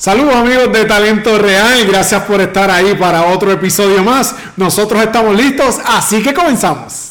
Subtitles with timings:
[0.00, 4.34] Saludos amigos de Talento Real, gracias por estar ahí para otro episodio más.
[4.56, 7.10] Nosotros estamos listos, así que comenzamos.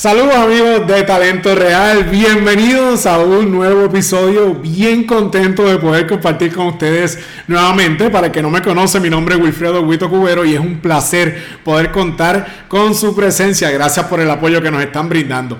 [0.00, 6.54] Saludos amigos de Talento Real, bienvenidos a un nuevo episodio, bien contento de poder compartir
[6.54, 8.08] con ustedes nuevamente.
[8.08, 11.58] Para que no me conoce, mi nombre es Wilfredo Huito Cubero y es un placer
[11.62, 13.70] poder contar con su presencia.
[13.70, 15.58] Gracias por el apoyo que nos están brindando.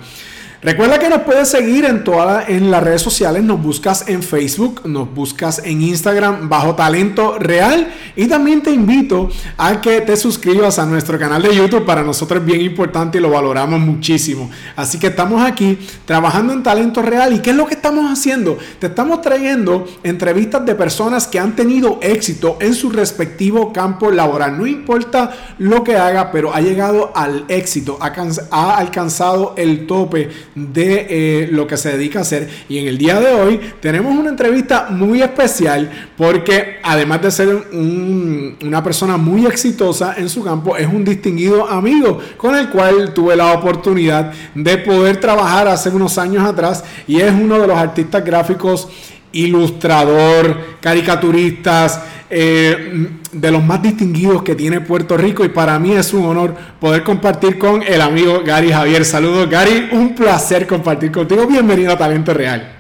[0.63, 4.83] Recuerda que nos puedes seguir en todas en las redes sociales, nos buscas en Facebook,
[4.85, 7.89] nos buscas en Instagram bajo Talento Real.
[8.15, 12.41] Y también te invito a que te suscribas a nuestro canal de YouTube, para nosotros
[12.41, 14.51] es bien importante y lo valoramos muchísimo.
[14.77, 17.33] Así que estamos aquí trabajando en Talento Real.
[17.33, 18.59] Y ¿qué es lo que estamos haciendo?
[18.79, 24.59] Te estamos trayendo entrevistas de personas que han tenido éxito en su respectivo campo laboral,
[24.59, 31.07] no importa lo que haga, pero ha llegado al éxito, ha alcanzado el tope de
[31.09, 32.49] eh, lo que se dedica a hacer.
[32.69, 37.49] Y en el día de hoy tenemos una entrevista muy especial porque además de ser
[37.73, 43.37] una persona muy exitosa en su campo, es un distinguido amigo con el cual tuve
[43.37, 48.25] la oportunidad de poder trabajar hace unos años atrás y es uno de los artistas
[48.25, 48.89] gráficos
[49.33, 56.15] ilustrador, caricaturistas, eh, de los más distinguidos que tiene Puerto Rico y para mí es
[56.15, 59.05] un honor poder compartir con el amigo Gary Javier.
[59.05, 61.47] Saludos Gary, un placer compartir contigo.
[61.47, 62.77] Bienvenido a Talento Real.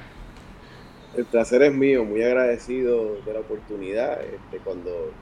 [1.16, 4.20] El placer es mío, muy agradecido de la oportunidad.
[4.22, 5.12] Este, cuando,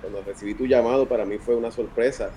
[0.00, 2.30] cuando recibí tu llamado para mí fue una sorpresa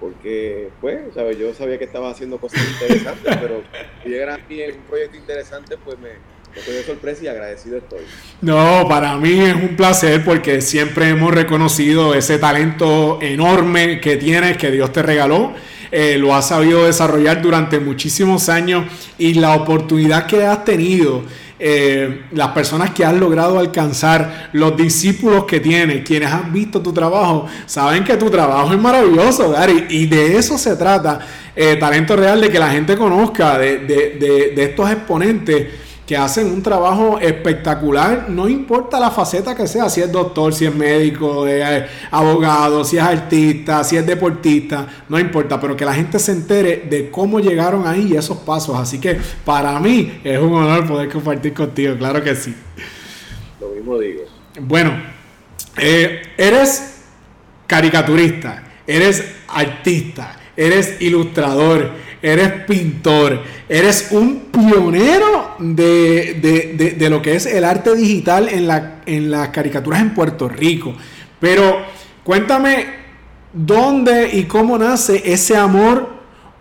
[0.00, 1.38] porque pues, ¿sabes?
[1.38, 3.62] yo sabía que estabas haciendo cosas interesantes, pero
[4.02, 6.10] si llegara a mí en un proyecto interesante, pues me,
[6.56, 8.00] Estoy de sorpresa y agradecido estoy.
[8.40, 14.56] No, para mí es un placer porque siempre hemos reconocido ese talento enorme que tienes,
[14.56, 15.52] que Dios te regaló.
[15.90, 18.84] Eh, lo has sabido desarrollar durante muchísimos años
[19.18, 21.22] y la oportunidad que has tenido,
[21.58, 26.92] eh, las personas que has logrado alcanzar, los discípulos que tienes, quienes han visto tu
[26.92, 31.20] trabajo, saben que tu trabajo es maravilloso, Gary, y de eso se trata,
[31.54, 36.48] eh, talento real, de que la gente conozca de, de, de estos exponentes que hacen
[36.48, 41.46] un trabajo espectacular, no importa la faceta que sea, si es doctor, si es médico,
[41.48, 46.32] eh, abogado, si es artista, si es deportista, no importa, pero que la gente se
[46.32, 48.78] entere de cómo llegaron ahí y esos pasos.
[48.78, 52.54] Así que para mí es un honor poder compartir contigo, claro que sí.
[53.60, 54.24] Lo mismo digo.
[54.60, 54.92] Bueno,
[55.78, 57.02] eh, eres
[57.66, 61.90] caricaturista, eres artista, eres ilustrador,
[62.20, 69.30] eres pintor, eres un pionero de, lo que es el arte digital en, la, en
[69.30, 70.94] las caricaturas en Puerto Rico.
[71.40, 71.78] Pero
[72.22, 72.86] cuéntame
[73.52, 76.08] dónde y cómo nace ese amor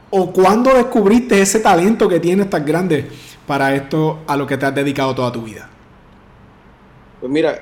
[0.10, 3.08] o cuándo descubriste ese talento que tienes tan grande
[3.48, 5.70] para esto a lo que te has dedicado toda tu vida.
[7.20, 7.60] Pues mira,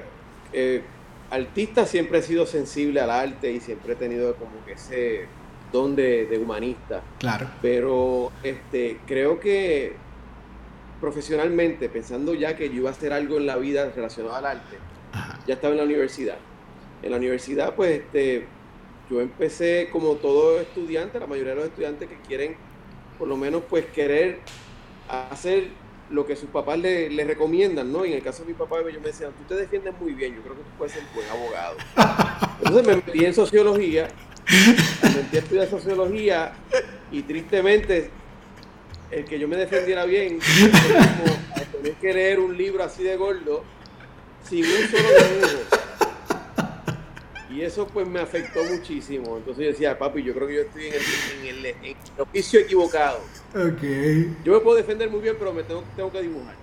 [0.51, 0.81] eh,
[1.29, 5.27] artista siempre he sido sensible al arte y siempre he tenido como que ese
[5.71, 7.01] don de, humanista.
[7.19, 7.47] Claro.
[7.61, 9.95] Pero este, creo que
[11.01, 14.77] profesionalmente, pensando ya que yo iba a hacer algo en la vida relacionado al arte,
[15.47, 16.37] ya estaba en la universidad.
[17.01, 18.45] En la universidad, pues, este,
[19.09, 22.55] yo empecé como todo estudiante, la mayoría de los estudiantes que quieren,
[23.17, 24.39] por lo menos, pues, querer
[25.09, 25.69] hacer
[26.11, 28.05] lo que sus papás le, recomiendan, ¿no?
[28.05, 30.35] Y en el caso de mi papá, yo me decían, tú te defiendes muy bien,
[30.35, 31.77] yo creo que tú puedes ser buen abogado.
[32.59, 34.07] Entonces me metí en sociología
[35.01, 36.53] Comencé a estudiar sociología
[37.11, 38.09] y tristemente
[39.11, 40.39] el que yo me defendiera bien,
[41.23, 43.63] como tener que leer un libro así de gordo
[44.47, 45.81] sin un solo dibujo.
[47.53, 49.37] Y eso pues me afectó muchísimo.
[49.37, 51.75] Entonces yo decía, papi, yo creo que yo estoy en el,
[52.17, 53.19] oficio equivocado.
[53.49, 54.37] Okay.
[54.45, 56.55] Yo me puedo defender muy bien, pero me tengo, tengo que dibujar.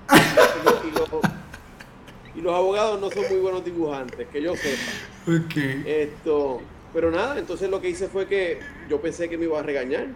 [2.35, 5.45] Y los, abogados no son muy buenos dibujantes, que yo sepa.
[5.45, 5.85] Okay.
[5.87, 6.63] Esto,
[6.95, 10.07] pero nada, entonces lo que hice fue que yo pensé que me iba a regañar.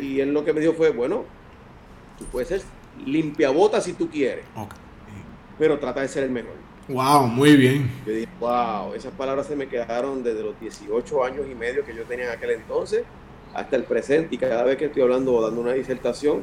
[0.00, 1.24] Y él lo que me dijo fue, bueno,
[2.18, 2.62] tú puedes ser
[3.04, 4.44] limpiabota si tú quieres.
[5.58, 6.54] Pero trata de ser el mejor.
[6.88, 7.90] Wow, muy bien.
[8.06, 11.94] Yo dije, wow, esas palabras se me quedaron desde los 18 años y medio que
[11.94, 13.04] yo tenía en aquel entonces
[13.54, 14.34] hasta el presente.
[14.34, 16.42] Y cada vez que estoy hablando o dando una disertación,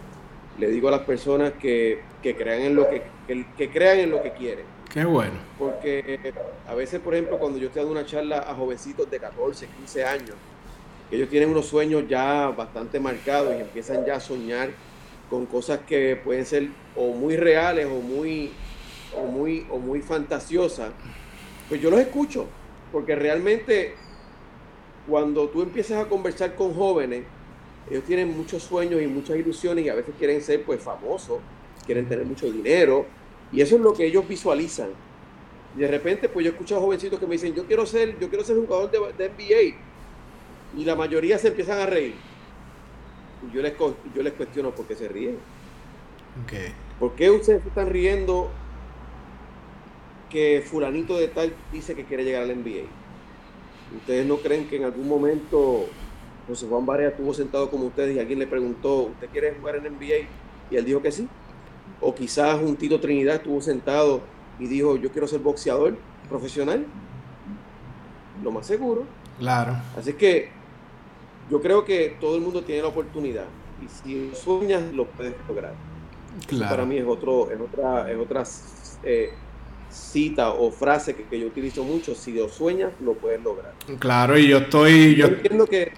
[0.57, 3.03] le digo a las personas que, crean en lo que,
[3.57, 5.33] que crean en lo que quieren Qué bueno.
[5.57, 6.33] Porque
[6.67, 10.03] a veces, por ejemplo, cuando yo estoy dando una charla a jovencitos de 14, 15
[10.03, 10.35] años,
[11.11, 14.69] ellos tienen unos sueños ya bastante marcados y empiezan ya a soñar
[15.29, 18.51] con cosas que pueden ser o muy reales o muy,
[19.15, 20.91] o muy, o muy fantasiosas,
[21.67, 22.47] pues yo los escucho,
[22.91, 23.93] porque realmente
[25.07, 27.23] cuando tú empiezas a conversar con jóvenes,
[27.89, 31.39] ellos tienen muchos sueños y muchas ilusiones y a veces quieren ser pues famosos,
[31.85, 33.05] quieren tener mucho dinero
[33.51, 34.89] y eso es lo que ellos visualizan.
[35.75, 38.29] Y de repente pues yo escucho a jovencitos que me dicen, yo quiero ser, yo
[38.29, 42.28] quiero ser jugador de, de NBA y la mayoría se empiezan a reír.
[43.53, 43.73] Yo les,
[44.15, 45.37] yo les cuestiono por qué se ríen.
[46.43, 46.73] Okay.
[46.99, 48.49] ¿Por qué ustedes están riendo
[50.29, 52.85] que fulanito de tal dice que quiere llegar al NBA?
[53.97, 55.87] ¿Ustedes no creen que en algún momento
[56.47, 59.93] José Juan Barea estuvo sentado como ustedes y alguien le preguntó, ¿usted quiere jugar en
[59.93, 60.27] NBA?
[60.71, 61.27] Y él dijo que sí.
[62.01, 64.21] O quizás un Tito Trinidad estuvo sentado
[64.59, 65.97] y dijo, yo quiero ser boxeador
[66.27, 66.85] profesional.
[68.43, 69.05] Lo más seguro.
[69.39, 69.75] Claro.
[69.97, 70.49] Así que
[71.49, 73.45] yo creo que todo el mundo tiene la oportunidad.
[73.83, 75.73] Y si sueñas, lo puedes lograr.
[76.47, 76.69] Claro.
[76.69, 78.43] Para mí es, otro, es otra, es otra
[79.03, 79.31] eh,
[79.89, 82.13] cita o frase que, que, yo utilizo mucho.
[82.13, 83.73] Si lo sueñas, lo puedes lograr.
[83.99, 85.15] Claro, y yo estoy...
[85.15, 85.91] Yo, entiendo que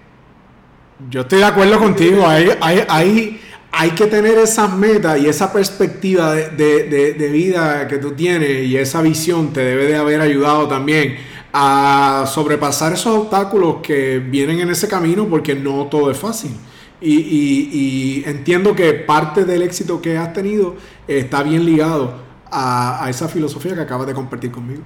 [1.10, 2.26] yo estoy de acuerdo contigo.
[2.26, 3.40] Hay, hay,
[3.72, 9.02] hay, que tener esas metas y esa perspectiva de, vida que tú tienes y esa
[9.02, 11.16] visión te debe de haber ayudado también
[11.52, 16.52] a sobrepasar esos obstáculos que vienen en ese camino porque no todo es fácil.
[17.00, 20.76] Y, entiendo que parte del éxito que has tenido
[21.08, 22.14] está bien ligado
[22.50, 24.82] a, a esa filosofía que acabas de compartir conmigo.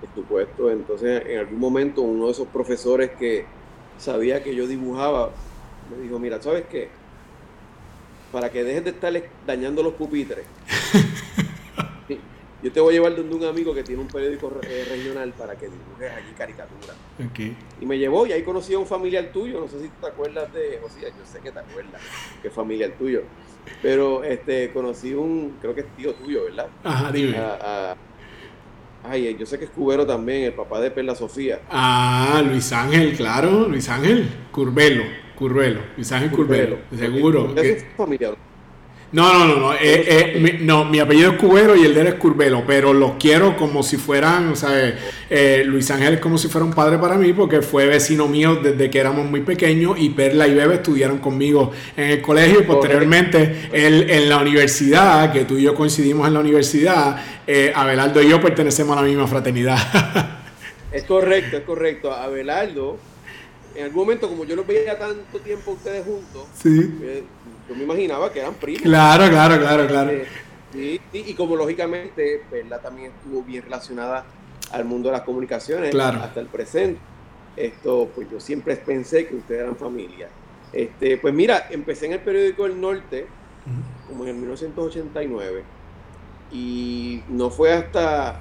[0.00, 3.44] Por supuesto, entonces en algún momento uno de esos profesores que,
[4.00, 5.30] sabía que yo dibujaba,
[5.90, 6.88] me dijo, mira, ¿sabes qué?
[8.32, 9.12] Para que dejes de estar
[9.46, 10.44] dañando los pupitres,
[12.62, 15.56] yo te voy a llevar donde un amigo que tiene un periódico eh, regional para
[15.56, 16.96] que dibujes allí caricaturas.
[17.80, 20.52] Y me llevó y ahí conocí a un familiar tuyo, no sé si te acuerdas
[20.52, 22.00] de, o sea, yo sé que te acuerdas
[22.42, 23.22] que es familiar tuyo,
[23.82, 26.68] pero este conocí un, creo que es tío tuyo, ¿verdad?
[26.84, 27.36] Ajá, dime.
[29.02, 31.60] Ay, yo sé que es cubero también, el papá de Perla Sofía.
[31.70, 35.04] Ah, Luis Ángel, claro, Luis Ángel, Curvelo,
[35.34, 37.54] Curvelo, Luis Ángel Curvelo, seguro.
[37.56, 38.36] Es familiar.
[39.12, 39.74] No, no, no, no.
[39.74, 42.92] Eh, eh, mi, no, mi apellido es Cubero y el de él es Curvelo, pero
[42.92, 44.96] los quiero como si fueran, o sea,
[45.28, 48.56] eh, Luis Ángel es como si fuera un padre para mí porque fue vecino mío
[48.62, 52.62] desde que éramos muy pequeños y Perla y Bebe estudiaron conmigo en el colegio y
[52.62, 57.16] posteriormente él, en la universidad, que tú y yo coincidimos en la universidad,
[57.74, 60.38] Abelardo y yo pertenecemos a la misma fraternidad.
[60.92, 62.12] es correcto, es correcto.
[62.12, 62.96] Abelardo,
[63.74, 67.24] en algún momento, como yo los veía tanto tiempo ustedes juntos, sí
[67.70, 68.82] yo me imaginaba que eran primos.
[68.82, 70.10] Claro, claro, claro, claro.
[70.74, 74.24] Eh, y, como lógicamente Perla también estuvo bien relacionada
[74.72, 77.00] al mundo de las comunicaciones hasta el presente.
[77.56, 80.28] Esto, pues yo siempre pensé que ustedes eran familia.
[80.72, 83.26] Este, pues mira, empecé en el periódico El Norte,
[84.08, 85.62] como en el 1989,
[86.50, 88.40] y no fue hasta,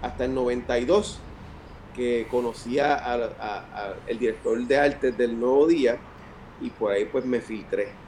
[0.00, 1.20] hasta el 92
[1.94, 3.30] que conocí al
[4.18, 5.98] director de arte del Nuevo Día,
[6.62, 8.03] y por ahí pues me filtré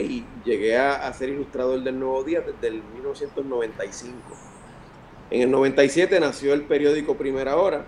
[0.00, 4.14] y llegué a, ser ilustrador del Nuevo Día desde el 1995.
[5.30, 7.84] En el 97 nació el periódico Primera Hora,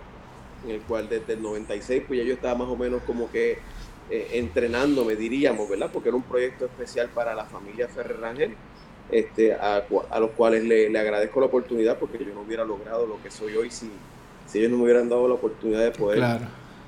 [0.64, 3.58] en el cual desde el 96 pues ya yo estaba más o menos como que
[4.11, 5.91] eh, entrenándome, diríamos, ¿verdad?
[5.93, 8.55] Porque era un proyecto especial para la familia Ferrer Rangel,
[9.11, 9.85] este, a,
[10.21, 13.71] los cuales le, agradezco la oportunidad porque yo no hubiera logrado lo que soy hoy
[13.71, 13.90] si,
[14.47, 16.23] si ellos no me hubieran dado la oportunidad de poder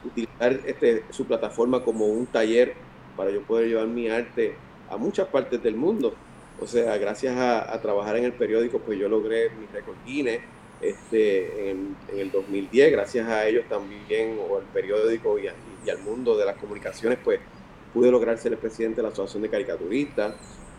[0.05, 2.75] utilizar este, su plataforma como un taller
[3.17, 4.55] para yo poder llevar mi arte
[4.91, 6.15] a muchas partes del mundo.
[6.61, 10.41] O sea, gracias a, trabajar en el periódico, pues yo logré mi récord Guinness
[10.81, 16.45] este, en, el 2010, gracias a ellos también, o al periódico y, al mundo de
[16.45, 17.41] las comunicaciones, pues
[17.93, 20.35] pude lograr ser el presidente de la Asociación de Caricaturistas,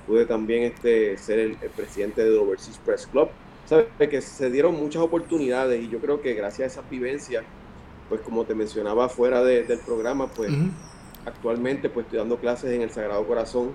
[0.07, 3.29] pude también este, ser el, presidente del Overseas Press Club.
[3.65, 3.85] ¿Sabes?
[3.97, 7.45] Que se dieron muchas oportunidades y yo creo que gracias a esas vivencias,
[8.09, 10.51] pues como te mencionaba fuera del programa, pues
[11.25, 13.71] actualmente pues estoy dando clases en el Sagrado Corazón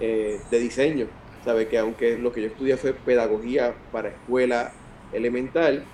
[0.00, 1.06] eh, de diseño.
[1.44, 4.72] Sabe que aunque lo que yo estudié fue pedagogía para escuela
[5.12, 5.84] elemental,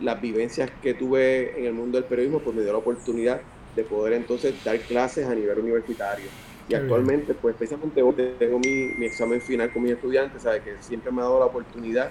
[0.00, 3.40] las vivencias que tuve en el mundo del periodismo pues me dio la oportunidad
[3.74, 6.26] de poder entonces dar clases a nivel universitario.
[6.68, 11.10] Y actualmente, pues precisamente hoy tengo mi, examen final con mis estudiantes, sabe que siempre
[11.10, 12.10] me ha dado la oportunidad,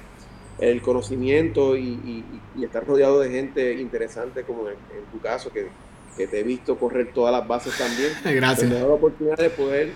[0.58, 2.26] el conocimiento y,
[2.60, 4.76] estar rodeado de gente interesante como en
[5.12, 5.68] tu caso, que
[6.18, 8.10] que te he visto correr todas las bases también.
[8.24, 8.70] Gracias.
[8.70, 9.92] Me da la oportunidad de poder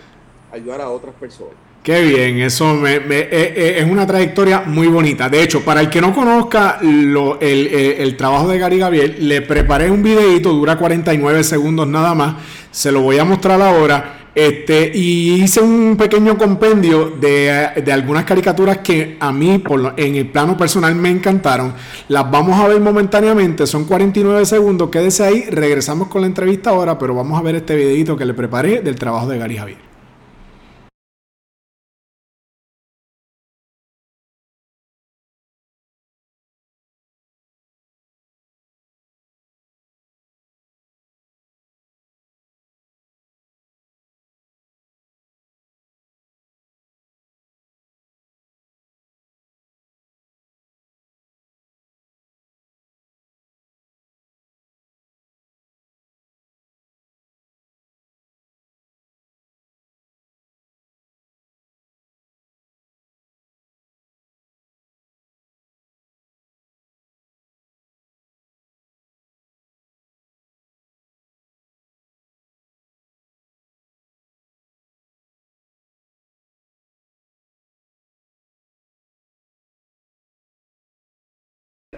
[0.51, 1.55] ayudar a otras personas.
[1.83, 5.29] Qué bien, eso me, eh, eh, es una trayectoria muy bonita.
[5.29, 9.15] De hecho, para el que no conozca lo, el, eh, el, trabajo de Gary Gabriel,
[9.27, 12.35] le preparé un videito, dura 49 segundos nada más,
[12.69, 18.23] se lo voy a mostrar ahora Este, y hice un pequeño compendio de, de algunas
[18.23, 21.73] caricaturas que a mí, por en el plano personal, me encantaron.
[22.07, 24.89] Las vamos a ver momentáneamente, son 49 segundos.
[24.89, 28.33] Quédese ahí, regresamos con la entrevista ahora, pero vamos a ver este videito que le
[28.33, 29.90] preparé del trabajo de Gary Javier.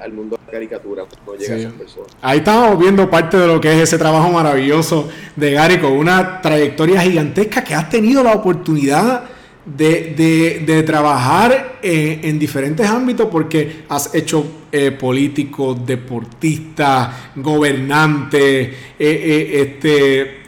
[0.03, 2.11] Al mundo de la caricatura no llega a esas personas.
[2.21, 6.41] Ahí estamos viendo parte de lo que es ese trabajo maravilloso de Gary con una
[6.41, 9.23] trayectoria gigantesca que has tenido la oportunidad
[9.65, 20.41] de, trabajar en, diferentes ámbitos porque has hecho eh, político, deportista, gobernante, eh, eh, este,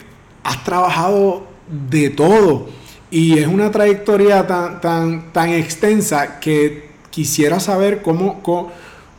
[0.44, 1.48] has trabajado
[1.90, 2.68] de todo
[3.10, 8.72] y es una trayectoria tan, tan, tan extensa que quisiera saber cómo, cómo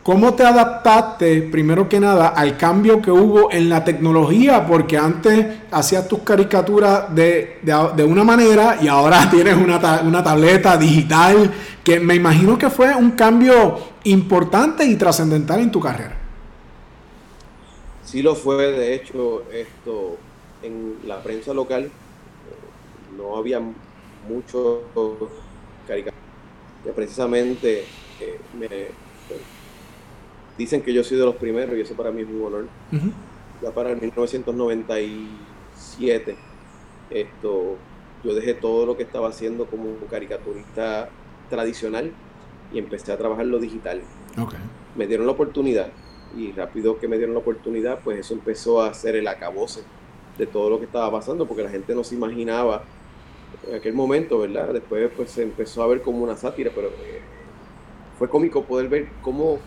[0.07, 4.65] ¿Cómo te adaptaste, primero que nada, al cambio que hubo en la tecnología?
[4.65, 7.59] Porque antes hacías tus caricaturas de,
[8.09, 13.11] una manera y ahora tienes una, una, tableta digital, que me imagino que fue un
[13.11, 16.17] cambio importante y trascendental en tu carrera.
[18.05, 20.19] Sí lo fue, de hecho, esto
[20.63, 21.91] en la prensa local
[23.19, 24.83] no había mucho
[25.89, 26.23] caricaturas.
[26.95, 27.81] Precisamente
[28.21, 28.69] eh, me
[30.59, 32.67] Dicen que yo soy de los primeros y eso para mí es un honor.
[33.63, 36.37] Ya para el 1997,
[37.11, 37.77] esto,
[38.25, 41.11] yo dejé todo lo que estaba haciendo como caricaturista
[41.51, 42.11] tradicional
[42.73, 44.01] y empecé a trabajar lo digital.
[44.97, 45.89] Me dieron la oportunidad
[46.37, 49.83] y rápido que me dieron la oportunidad, pues eso empezó a ser el acabose
[50.39, 52.85] de todo lo que estaba pasando, porque la gente no se imaginaba
[53.69, 54.73] en aquel momento, ¿verdad?
[54.73, 57.21] Después pues se empezó a ver como una sátira, pero eh,
[58.19, 59.59] fue cómico poder ver cómo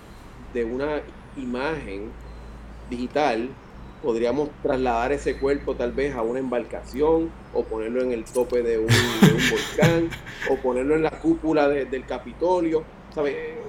[0.53, 1.01] de una
[1.37, 2.11] imagen
[2.89, 3.49] digital,
[4.01, 8.79] podríamos trasladar ese cuerpo tal vez a una embarcación o ponerlo en el tope de
[8.79, 8.87] un,
[9.51, 10.09] volcán
[10.49, 12.83] o ponerlo en la cúpula del Capitolio,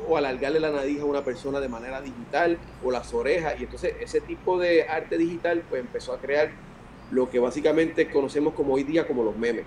[0.09, 3.55] o alargarle la nariz a una persona de manera digital o las orejas.
[3.59, 6.51] Y entonces ese tipo de arte digital pues empezó a crear
[7.11, 9.65] lo que básicamente conocemos como hoy día como los memes.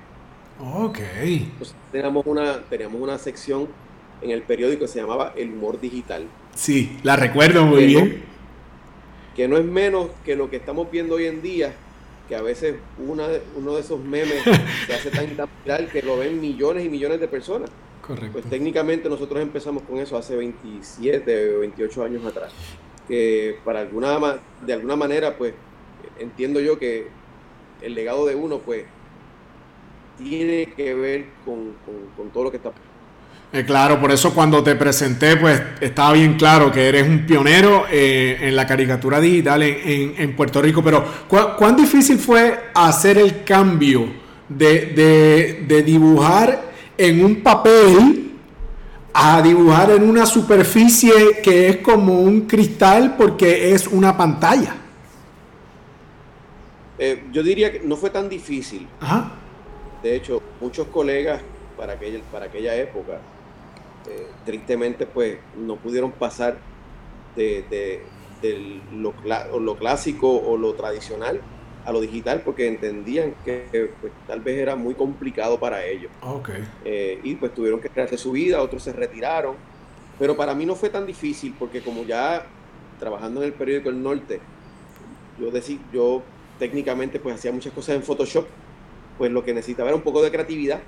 [0.59, 0.99] Ok.
[1.21, 3.67] Entonces teníamos una, teníamos una sección
[4.21, 8.23] en el periódico que se llamaba El Humor Digital Sí, la recuerdo muy bien.
[9.35, 11.73] que no es menos que lo que estamos viendo hoy en día,
[12.27, 14.43] que a veces una, uno de esos memes
[14.87, 17.69] se hace tan viral que lo ven millones y millones de personas.
[18.05, 18.33] Correcto.
[18.33, 22.51] Pues técnicamente nosotros empezamos con eso hace 27 o 28 años atrás.
[23.07, 25.53] Que para alguna de alguna manera, pues
[26.19, 27.07] entiendo yo que
[27.81, 28.85] el legado de uno, pues,
[30.17, 31.75] tiene que ver con,
[32.15, 32.71] con todo lo que está
[33.55, 37.85] eh, claro, por eso cuando te presenté, pues estaba bien claro que eres un pionero
[37.87, 40.83] eh, en la caricatura digital en, Puerto Rico.
[40.83, 44.07] Pero, ¿cuán difícil fue hacer el cambio
[44.49, 48.31] de, dibujar en un papel
[49.13, 54.77] a dibujar en una superficie que es como un cristal porque es una pantalla?
[56.97, 58.87] Eh, yo diría que no fue tan difícil.
[60.01, 61.39] De hecho, muchos colegas
[61.77, 63.19] para aquella, para aquella época
[64.09, 66.57] eh, tristemente pues no pudieron pasar
[67.35, 68.01] de,
[68.91, 69.13] lo,
[69.59, 71.41] lo, clásico o lo tradicional
[71.85, 76.11] a lo digital porque entendían que pues, tal vez era muy complicado para ellos.
[76.85, 79.55] Eh, y pues tuvieron que crearse su vida, otros se retiraron.
[80.19, 82.45] Pero para mí no fue tan difícil porque como ya
[82.99, 84.39] trabajando en el periódico El Norte,
[85.39, 86.21] yo, decía, yo
[86.59, 88.45] técnicamente pues hacía muchas cosas en Photoshop,
[89.17, 90.81] pues lo que necesitaba era un poco de creatividad.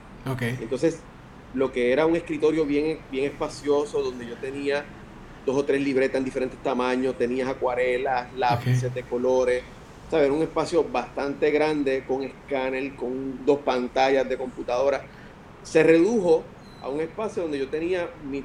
[0.62, 1.00] Entonces
[1.56, 4.86] lo que era un escritorio bien, bien espacioso, donde yo tenía
[5.46, 9.64] dos o tres libretas en diferentes tamaños, tenías acuarelas, lápices de colores,
[10.10, 10.30] ¿sabes?
[10.30, 15.04] un espacio bastante grande con escáner, con dos pantallas de computadora.
[15.64, 16.44] Se redujo
[16.82, 18.42] a un espacio donde yo tenía mi,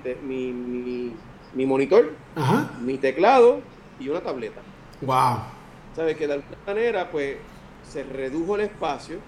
[1.54, 2.12] mi, monitor,
[2.80, 3.60] mi teclado
[3.98, 4.60] y una tableta.
[5.02, 5.38] Wow.
[5.96, 6.16] ¿Sabes?
[6.16, 7.36] Que de alguna manera, pues,
[7.82, 9.18] se redujo el espacio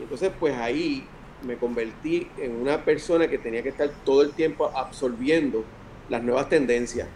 [0.00, 1.06] entonces, pues ahí
[1.44, 5.64] me convertí en una persona que tenía que estar todo el tiempo absorbiendo
[6.08, 7.08] las nuevas tendencias.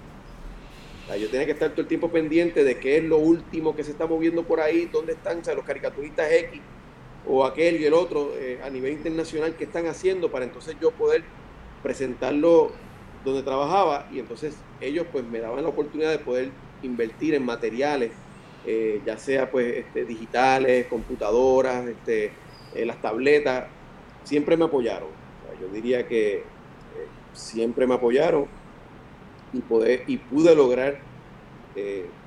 [1.18, 3.90] yo tenía que estar todo el tiempo pendiente de qué es lo último que se
[3.90, 6.60] está moviendo por ahí, dónde están los caricaturistas X
[7.26, 10.90] o aquel y el otro eh, a nivel internacional que están haciendo para entonces yo
[10.92, 11.24] poder
[11.82, 12.72] presentarlo
[13.24, 16.50] donde trabajaba y entonces ellos pues me daban la oportunidad de poder
[16.82, 18.12] invertir en materiales,
[18.66, 22.32] eh, ya sea pues este, digitales, computadoras, este,
[22.74, 23.66] eh, las tabletas,
[24.28, 25.08] siempre me apoyaron.
[25.60, 26.42] yo diría que eh,
[27.32, 28.46] siempre me apoyaron
[29.52, 31.00] y, poder, y pude lograr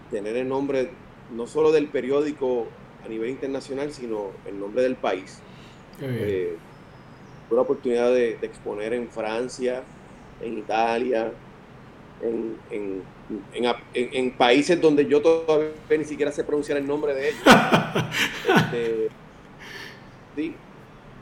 [0.10, 0.92] tener el nombre
[1.36, 2.68] no solo del periódico
[3.06, 5.40] a nivel internacional, sino el nombre del país.
[6.00, 6.58] tuve
[7.50, 9.84] la oportunidad de exponer en Francia,
[10.42, 11.34] en Italia,
[12.22, 13.04] en,
[13.94, 17.42] en, países donde yo todavía ni siquiera sé pronunciar el nombre de ellos.
[18.72, 19.10] Este,
[20.36, 20.56] sí,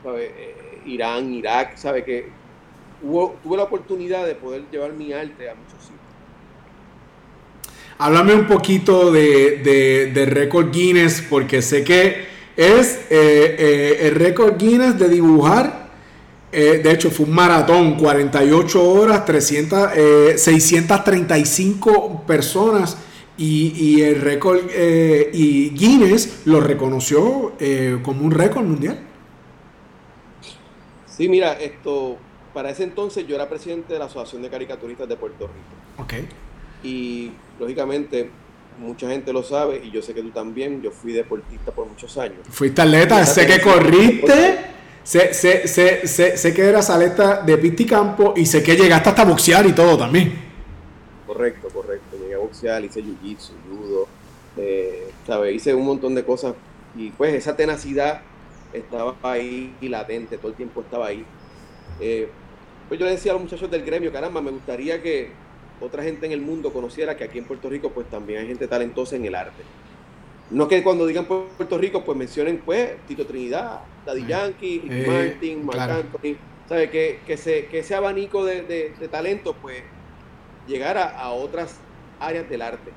[0.04, 0.54] eh,
[0.90, 2.28] Irán, Irak, sabe que
[3.00, 6.00] tuve la oportunidad de poder llevar mi arte a muchos sitios.
[7.98, 12.24] Háblame un poquito de, de, récord Guinness, porque sé que
[12.56, 15.80] es eh, eh, el récord Guinness de dibujar
[16.52, 19.90] eh, de hecho, fue un maratón, 48 horas, 300,
[20.36, 22.96] 635 eh, personas
[23.36, 24.58] y, el récord
[25.32, 27.52] y Guinness lo reconoció
[28.02, 28.98] como un récord mundial.
[31.20, 32.16] Sí, mira, esto,
[32.54, 36.02] para ese entonces yo era presidente de la Asociación de Caricaturistas de Puerto Rico.
[36.02, 36.14] Ok.
[36.82, 38.30] Y lógicamente
[38.78, 42.16] mucha gente lo sabe y yo sé que tú también, yo fui deportista por muchos
[42.16, 42.38] años.
[42.48, 44.60] Fuiste atleta, sé que corriste.
[45.02, 49.66] Sé, sé, sé, sé, que eras atleta de pisticampo y sé que llegaste hasta boxear
[49.66, 50.32] y todo también.
[51.26, 52.16] Correcto, correcto.
[52.18, 54.08] Llegué a boxear, hice jiu-jitsu, judo,
[54.56, 55.54] eh, ¿sabes?
[55.54, 56.54] Hice un montón de cosas
[56.96, 58.22] y pues esa tenacidad
[58.72, 61.24] estaba ahí latente, todo el tiempo estaba ahí.
[62.00, 62.28] Eh,
[62.88, 65.30] pues yo le decía a los muchachos del gremio, caramba, me gustaría que
[65.80, 68.66] otra gente en el mundo conociera que aquí en Puerto Rico pues también hay gente
[68.66, 69.62] talentosa en el arte.
[70.50, 75.64] No que cuando digan Puerto Rico, pues mencionen pues Tito Trinidad, Daddy Yankee, eh, Martin,
[75.64, 76.36] Marc Anthony.
[76.68, 76.90] ¿Sabe?
[76.90, 79.82] Que, que, que ese abanico de, de, talento, pues,
[80.68, 81.76] llegara a otras
[82.20, 82.92] áreas del arte.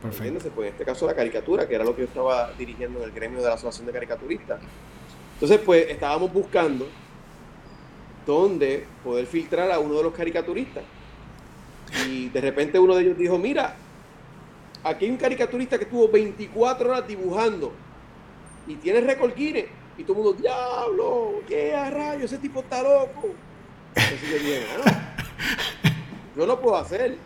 [0.00, 0.50] Perfecto.
[0.54, 3.12] Pues en este caso la caricatura, que era lo que yo estaba dirigiendo en el
[3.12, 4.60] gremio de la Asociación de Caricaturistas.
[5.34, 6.88] Entonces, pues, estábamos buscando
[8.26, 10.84] dónde poder filtrar a uno de los caricaturistas.
[12.08, 13.76] Y de repente uno de ellos dijo, mira,
[14.84, 17.72] Aquí hay un caricaturista que estuvo 24 horas dibujando
[18.66, 19.66] y tiene récord Guinness.
[19.96, 23.28] Y todo el mundo, diablo, qué a rayo, ese tipo está loco.
[23.94, 24.62] Entonces yo dije,
[26.36, 27.16] yo lo puedo hacer.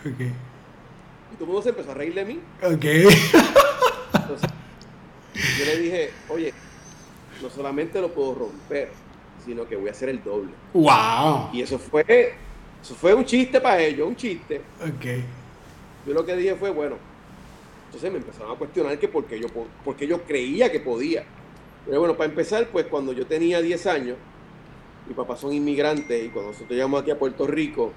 [0.00, 0.32] Okay.
[1.32, 2.40] Y todo el mundo se empezó a reír de mí.
[2.62, 2.84] Ok.
[4.14, 4.50] Entonces,
[5.58, 6.54] yo le dije, oye,
[7.44, 8.88] no solamente lo puedo romper,
[9.44, 10.50] sino que voy a hacer el doble.
[10.72, 11.50] ¡Wow!
[11.52, 12.34] Y eso fue,
[12.82, 14.62] eso fue un chiste para ellos, un chiste.
[14.80, 15.06] Ok.
[16.06, 16.96] Yo lo que dije fue, bueno,
[17.86, 19.48] entonces me empezaron a cuestionar que porque yo,
[19.84, 21.24] porque yo creía que podía.
[21.84, 24.16] Pero bueno, para empezar, pues cuando yo tenía 10 años,
[25.06, 27.92] mi papá son inmigrantes y cuando nosotros llegamos aquí a Puerto Rico,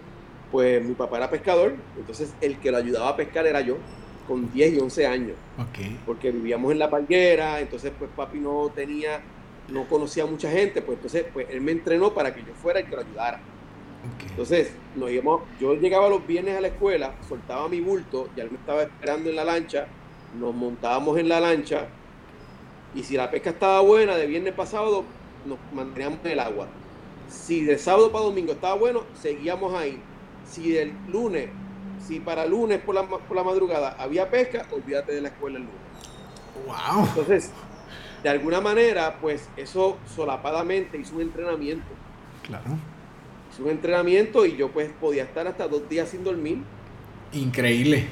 [0.52, 3.78] pues mi papá era pescador, entonces el que lo ayudaba a pescar era yo,
[4.28, 5.38] con 10 y 11 años.
[5.70, 5.98] Okay.
[6.06, 9.22] Porque vivíamos en la palguera, entonces pues papi no tenía,
[9.70, 12.80] no conocía a mucha gente, pues entonces pues él me entrenó para que yo fuera
[12.80, 13.40] el que lo ayudara.
[14.30, 18.52] Entonces, nos íbamos, yo llegaba los viernes a la escuela, soltaba mi bulto, y él
[18.52, 19.88] me estaba esperando en la lancha,
[20.40, 21.88] nos montábamos en la lancha,
[22.96, 25.04] y si la pesca estaba buena, de viernes pasado
[25.46, 26.68] nos manteníamos en el agua.
[27.30, 30.02] Si de sábado para domingo estaba bueno, seguíamos ahí.
[30.50, 31.50] Si del lunes,
[32.06, 35.64] si para lunes por la, por la madrugada había pesca, olvídate de la escuela el
[35.64, 35.80] lunes.
[36.66, 37.06] Wow.
[37.08, 37.52] Entonces,
[38.24, 41.88] de alguna manera, pues eso solapadamente hizo un entrenamiento.
[42.44, 42.78] Claro
[43.60, 46.60] un entrenamiento y yo pues podía estar hasta dos días sin dormir.
[47.34, 48.08] Increíble.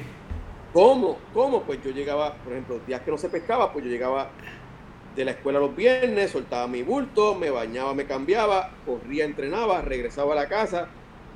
[0.72, 1.18] ¿Cómo?
[1.32, 1.62] ¿Cómo?
[1.62, 4.30] Pues yo llegaba, por ejemplo, días que no se pescaba, pues yo llegaba
[5.14, 10.34] de la escuela los viernes, soltaba mi bulto, me bañaba, me cambiaba, corría, entrenaba, regresaba
[10.34, 10.88] a la casa,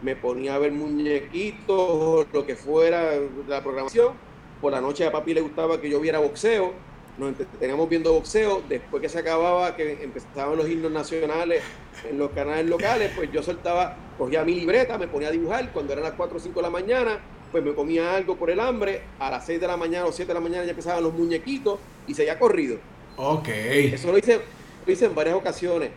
[0.03, 4.13] me ponía a ver muñequitos, lo que fuera de la programación.
[4.61, 6.75] Por la noche a papi le gustaba que yo viera boxeo
[7.21, 11.63] nos teníamos viendo boxeo, después que se acababa, que empezaban los himnos nacionales
[12.09, 15.93] en los canales locales, pues yo soltaba, cogía mi libreta, me ponía a dibujar, cuando
[15.93, 17.19] eran las 4 o 5 de la mañana,
[17.53, 20.29] pues me comía algo por el hambre, a las 6 de la mañana o 7
[20.29, 22.79] de la mañana ya empezaban los muñequitos y se había corrido.
[23.17, 23.49] Ok.
[23.49, 24.41] Eso lo hice,
[24.87, 25.91] lo hice en varias ocasiones.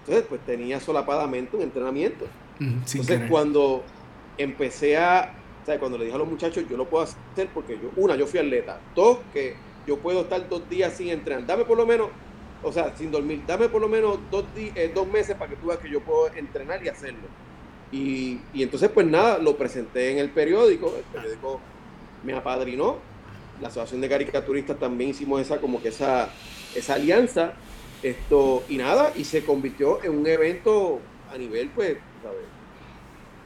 [0.00, 2.26] Entonces, pues tenía solapadamente un entrenamiento.
[2.58, 3.82] Entonces, cuando
[4.38, 7.74] empecé a, o sea, cuando le dije a los muchachos, yo lo puedo hacer porque
[7.74, 9.54] yo, una, yo fui atleta, dos, que
[9.86, 11.46] yo puedo estar dos días sin entrenar.
[11.46, 12.08] Dame por lo menos
[12.62, 15.68] o sea, sin dormir, dame por lo menos dos, eh, dos meses para que tú
[15.68, 17.28] veas que yo puedo entrenar y hacerlo.
[17.90, 21.60] Y, y, entonces, pues nada, lo presenté en el periódico, el periódico
[22.22, 22.98] me apadrinó,
[23.60, 26.28] la Asociación de Caricaturistas también hicimos esa, como que esa,
[26.74, 27.54] esa alianza,
[28.02, 31.00] esto, y nada, y se convirtió en un evento
[31.32, 32.44] a nivel, pues, ¿sabes?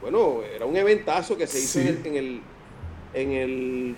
[0.01, 2.41] Bueno, era un eventazo que se hizo en, el,
[3.13, 3.95] en el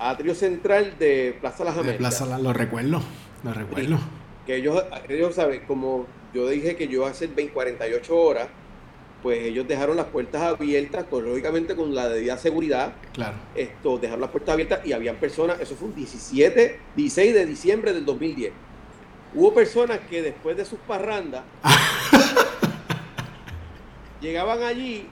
[0.00, 2.16] atrio central de Plaza Las Américas.
[2.16, 3.02] Plaza, lo recuerdo,
[3.44, 3.98] lo recuerdo.
[4.46, 5.64] que ellos, ellos, ¿saben?
[5.66, 8.48] Como yo dije que yo hace 20, 48 horas,
[9.22, 12.94] pues ellos dejaron las puertas abiertas, pues, lógicamente con la debida seguridad.
[13.12, 13.36] Claro.
[13.54, 17.92] Esto, dejaron las puertas abiertas y habían personas, eso fue un 17, 16 de diciembre
[17.92, 18.52] del 2010.
[19.34, 21.42] Hubo personas que después de sus parrandas
[24.20, 25.06] llegaban allí,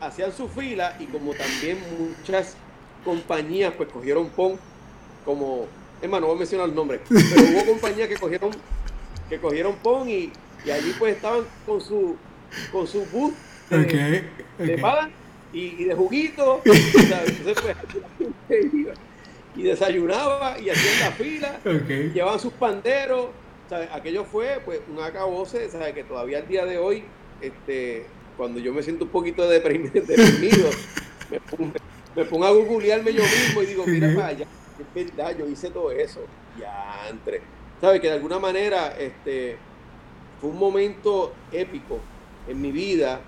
[0.00, 2.56] hacían su fila y como también muchas
[3.04, 4.58] compañías pues cogieron PON
[5.24, 5.66] como,
[6.02, 8.50] hermano, no voy a mencionar el nombre, pero hubo compañías que cogieron
[9.28, 10.32] que cogieron PON y,
[10.64, 12.16] y allí pues estaban con su
[12.70, 13.32] con su bus
[13.70, 15.10] de, pan
[15.52, 16.62] y, de juguito.
[19.56, 21.60] y desayunaba y hacían la fila,
[22.12, 23.28] llevaban sus panderos.
[23.92, 25.94] Aquello fue pues un acabose, ¿sabes?
[25.94, 27.04] que todavía al día de hoy,
[27.40, 30.70] este, cuando yo me siento un poquito deprimido,
[31.30, 31.72] me, pongo,
[32.20, 34.46] a googlearme yo mismo y digo, mira para allá,
[34.78, 36.20] es verdad, yo hice todo eso.
[36.58, 37.40] Ya entre.
[37.80, 38.00] ¿Sabes?
[38.00, 39.56] Que de alguna manera este,
[40.40, 41.98] fue un momento épico
[42.48, 43.20] en mi vida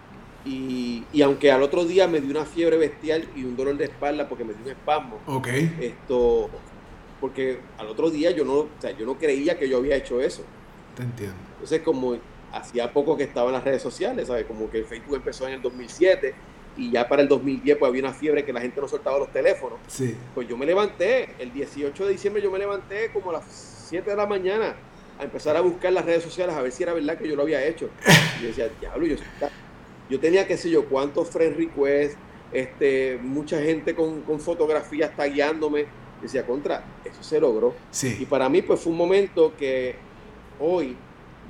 [0.45, 4.29] y, aunque al otro día me dio una fiebre bestial y un dolor de espalda
[4.29, 5.19] porque me dio un espasmo.
[5.27, 5.49] Ok.
[5.81, 6.49] Esto,
[7.21, 10.21] porque al otro día yo no, o sea, yo no creía que yo había hecho
[10.21, 10.45] eso.
[10.95, 11.37] Te entiendo.
[11.55, 12.17] Entonces, como
[12.53, 14.47] hacía poco que estaba en las redes sociales, ¿sabes?
[14.47, 16.35] Como que el Facebook empezó en el 2007
[16.77, 19.33] y ya para el 2010 pues había una fiebre que la gente no soltaba los
[19.33, 19.79] teléfonos.
[19.87, 20.17] Sí.
[20.35, 23.45] Pues yo me levanté, el 18 de diciembre yo me levanté como a las
[23.89, 24.77] 7 de la mañana
[25.19, 27.43] a empezar a buscar las redes sociales a ver si era verdad que yo lo
[27.43, 27.89] había hecho.
[28.39, 29.17] Y yo decía, diablo, yo,
[30.11, 32.19] yo tenía qué sé yo cuántos friend requests,
[32.53, 35.87] este, mucha gente con, con fotografías tagueándome.
[36.21, 37.75] Decía, contra, eso se logró.
[37.91, 38.17] Sí.
[38.21, 39.97] Y para mí pues fue un momento que
[40.59, 40.97] hoy,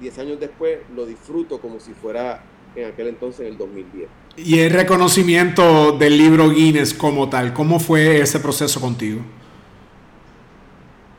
[0.00, 2.42] 10 años después, lo disfruto como si fuera
[2.74, 4.08] en aquel entonces, en el 2010.
[4.36, 9.20] Y el reconocimiento del libro Guinness como tal, ¿cómo fue ese proceso contigo?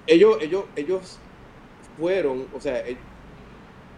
[0.06, 1.17] Ellos, ellos, ellos
[1.97, 2.97] fueron, o sea, eh,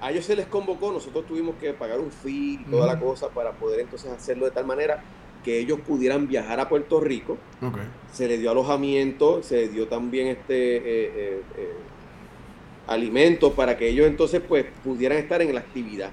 [0.01, 3.29] a ellos se les convocó, nosotros tuvimos que pagar un fee y toda la cosa
[3.29, 5.03] para poder entonces hacerlo de tal manera
[5.43, 7.37] que ellos pudieran viajar a Puerto Rico.
[8.13, 11.73] Se les dio alojamiento, se les dio también este eh, eh,
[12.87, 16.11] alimentos para que ellos entonces pues pudieran estar en la actividad.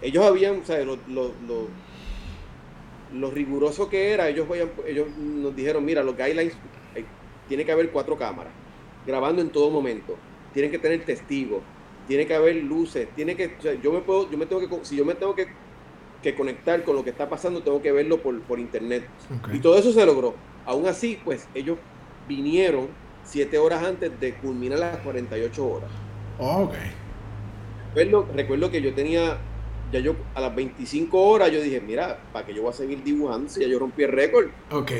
[0.00, 0.98] Ellos habían, o sea, lo,
[3.14, 4.46] lo, riguroso que era, ellos,
[4.86, 6.54] ellos nos dijeron, mira, los guidelines,
[7.48, 8.52] tiene que haber cuatro cámaras,
[9.06, 10.16] grabando en todo momento
[10.52, 11.62] tienen que tener testigos,
[12.06, 15.04] tiene que haber luces, tiene que, yo me puedo, yo me tengo que, si yo
[15.04, 15.48] me tengo que,
[16.36, 19.04] conectar con lo que está pasando, tengo que verlo por, por internet.
[19.52, 20.36] Y todo eso se logró.
[20.64, 21.78] Aún así, pues ellos
[22.28, 22.86] vinieron
[23.24, 25.90] siete horas antes de culminar las 48 horas.
[26.38, 26.74] ok.
[27.88, 29.36] Recuerdo, recuerdo que yo tenía,
[29.92, 33.02] ya yo a las 25 horas yo dije, mira, ¿para que yo voy a seguir
[33.02, 34.48] dibujando si ya yo rompí el récord?
[34.70, 34.90] Ok.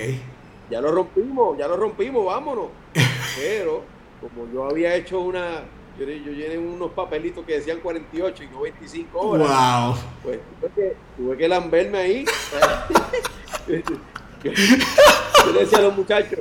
[0.71, 2.67] Ya lo rompimos, ya lo rompimos, vámonos.
[3.37, 3.83] Pero
[4.21, 5.63] como yo había hecho una,
[5.99, 9.49] yo, llené unos papelitos que decían 48 y no 25 horas.
[9.49, 9.97] Wow.
[10.23, 10.39] Pues
[11.17, 12.25] tuve que, lamberme ahí.
[13.67, 14.53] yo,
[15.53, 16.41] le decía a los muchachos,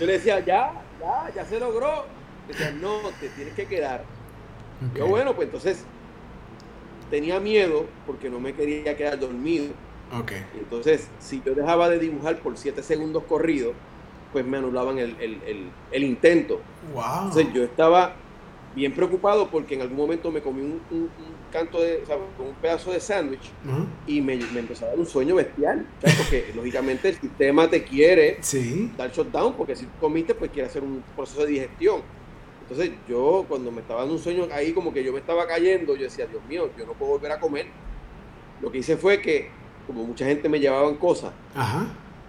[0.00, 2.06] yo le decía, ya, ya, ya se logró.
[2.48, 4.02] Decían, no, te tienes que quedar.
[4.96, 5.84] Yo, bueno, pues entonces
[7.10, 9.66] tenía miedo porque no me quería quedar dormido.
[10.22, 10.44] Okay.
[10.58, 13.74] Entonces, si yo dejaba de dibujar por 7 segundos corridos,
[14.32, 15.16] pues me anulaban el,
[15.92, 16.60] el, intento.
[16.94, 17.26] Wow.
[17.26, 18.14] Entonces yo estaba
[18.74, 21.10] bien preocupado porque en algún momento me comí un,
[21.52, 23.50] canto de, o sea, un pedazo de sándwich
[24.06, 25.86] y me, me, empezó a dar un sueño bestial.
[26.00, 28.38] Porque lógicamente el sistema te quiere
[28.96, 32.02] dar shutdown porque si comiste pues quiere hacer un proceso de digestión.
[32.70, 35.96] Entonces yo cuando me estaba dando un sueño ahí como que yo me estaba cayendo,
[35.96, 37.66] yo decía, Dios mío, yo no puedo volver a comer.
[38.60, 39.50] Lo que hice fue que
[39.88, 41.32] como mucha gente me llevaban cosas,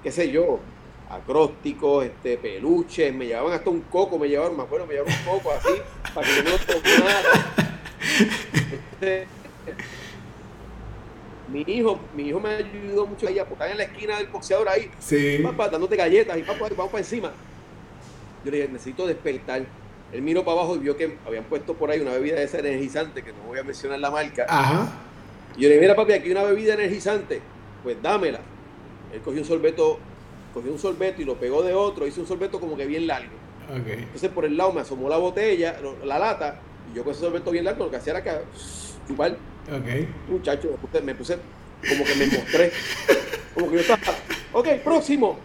[0.01, 0.59] qué sé yo,
[1.07, 5.31] acrósticos, este, peluches, me llevaban hasta un coco, me llevaron, me acuerdo, me llevaron un
[5.31, 5.73] coco así,
[6.15, 7.29] para que yo no lo tomara.
[8.93, 9.27] Este,
[11.53, 14.89] mi hijo, mi hijo me ayudó mucho ahí, estaba en la esquina del boxeador ahí,
[14.97, 15.39] sí.
[15.43, 17.31] papá, dándote galletas y papá, vamos para encima.
[18.43, 19.80] Yo le dije, necesito despertar.
[20.11, 22.59] Él miró para abajo y vio que habían puesto por ahí una bebida de esa
[22.59, 24.45] energizante, que no voy a mencionar la marca.
[24.47, 24.91] Ajá.
[25.55, 27.41] Y yo le dije, mira papi, aquí hay una bebida energizante,
[27.83, 28.39] pues dámela.
[29.13, 29.99] Él cogió un sorbeto
[30.53, 33.33] cogió un sorbeto y lo pegó de otro, hizo un sorbeto como que bien largo.
[33.81, 33.99] Okay.
[34.03, 36.59] Entonces por el lado me asomó la botella, la lata,
[36.91, 38.31] Y yo con ese sorbeto bien largo, lo que hacía era que
[39.07, 39.31] chupar.
[39.31, 40.29] Ok.
[40.29, 41.37] Muchacho, me puse, me puse
[41.87, 42.71] como que me mostré.
[43.53, 44.01] Como que yo estaba,
[44.53, 45.37] ok, próximo,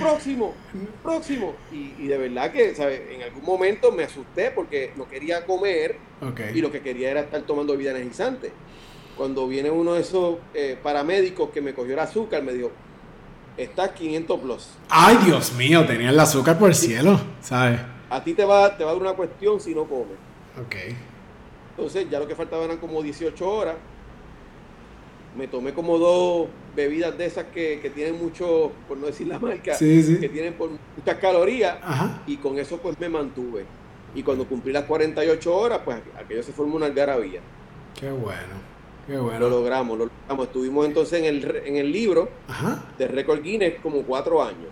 [0.00, 0.54] próximo,
[1.02, 1.54] próximo.
[1.72, 3.02] Y, y de verdad que, ¿sabes?
[3.10, 6.40] En algún momento me asusté porque no quería comer Ok.
[6.54, 8.52] y lo que quería era estar tomando vida energizante.
[9.16, 12.72] Cuando viene uno de esos eh, paramédicos que me cogió el azúcar, me dijo,
[13.56, 14.68] estás 500 plus.
[14.88, 17.80] Ay, Dios mío, tenía el azúcar por el cielo, ¿sabes?
[18.10, 20.16] A ti te va, te va a dar una cuestión si no comes.
[20.60, 20.74] Ok.
[21.76, 23.76] Entonces ya lo que faltaba eran como 18 horas.
[25.36, 29.38] Me tomé como dos bebidas de esas que, que tienen mucho, por no decir la
[29.38, 30.18] marca, Sí, sí.
[30.18, 32.22] que tienen por muchas calorías Ajá.
[32.26, 33.64] y con eso pues me mantuve.
[34.14, 37.40] Y cuando cumplí las 48 horas, pues aquello se formó una algarabía.
[37.98, 38.74] Qué bueno.
[39.08, 39.48] Qué Lo bueno.
[39.48, 40.46] logramos, lo logramos.
[40.46, 42.84] Estuvimos entonces en el, en el libro Ajá.
[42.96, 44.68] de Record Guinness como cuatro años.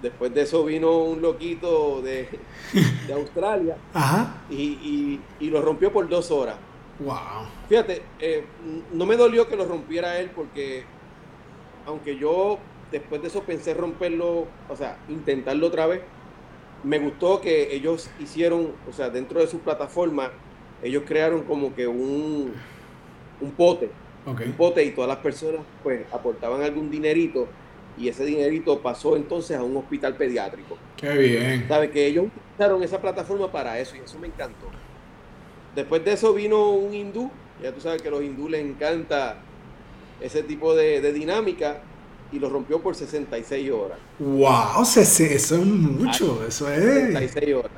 [0.00, 2.28] Después de eso vino un loquito de,
[3.06, 4.42] de Australia Ajá.
[4.48, 6.56] y, y- y lo rompió por dos horas.
[7.00, 7.46] Wow.
[7.68, 8.44] Fíjate, eh,
[8.92, 10.84] no me dolió que lo rompiera él porque
[11.86, 12.58] aunque yo
[12.90, 16.02] después de eso pensé romperlo, o sea, intentarlo otra vez,
[16.84, 20.30] me gustó que ellos hicieron, o sea, dentro de su plataforma,
[20.82, 22.52] ellos crearon como que un,
[23.40, 23.90] un pote,
[24.26, 27.48] un pote y todas las personas pues aportaban algún dinerito
[27.96, 30.76] y ese dinerito pasó entonces a un hospital pediátrico.
[30.96, 31.66] Qué bien.
[31.66, 31.90] ¿Sabe?
[31.90, 34.68] Que ellos utilizaron esa plataforma para eso y eso me encantó.
[35.74, 37.30] Después de eso vino un hindú,
[37.62, 39.36] ya tú sabes que a los hindú les encanta
[40.20, 41.82] ese tipo de, de dinámica
[42.32, 43.98] y lo rompió por 66 horas.
[44.18, 46.44] Wow, eso es mucho.
[46.46, 46.82] Eso es.
[46.82, 47.72] 66 horas.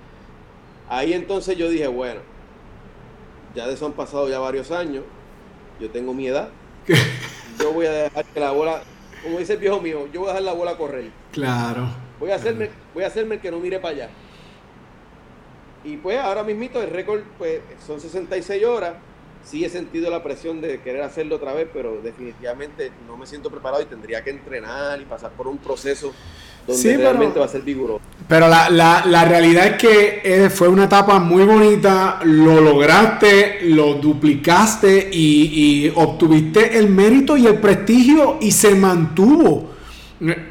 [0.88, 2.20] Ahí entonces yo dije, bueno,
[3.55, 5.05] ya de eso han pasado ya varios años,
[5.81, 6.48] yo tengo mi edad,
[7.61, 8.83] yo voy a dejar que la bola,
[9.22, 11.11] como dice el viejo mío, yo voy a dejar la bola correr.
[11.31, 11.88] Claro.
[12.18, 14.11] Voy a hacerme, voy a hacerme el que no mire para allá.
[15.85, 18.95] Y pues ahora mismito el récord pues son 66 horas.
[19.43, 23.49] Sí he sentido la presión de querer hacerlo otra vez, pero definitivamente no me siento
[23.51, 26.12] preparado y tendría que entrenar y pasar por un proceso
[26.66, 28.01] donde Sí, pero- realmente va a ser vigoroso.
[28.29, 33.61] Pero la, la- la realidad es que eh, fue una etapa muy bonita, lo lograste,
[33.62, 39.71] lo duplicaste y, y obtuviste el mérito y el prestigio y se mantuvo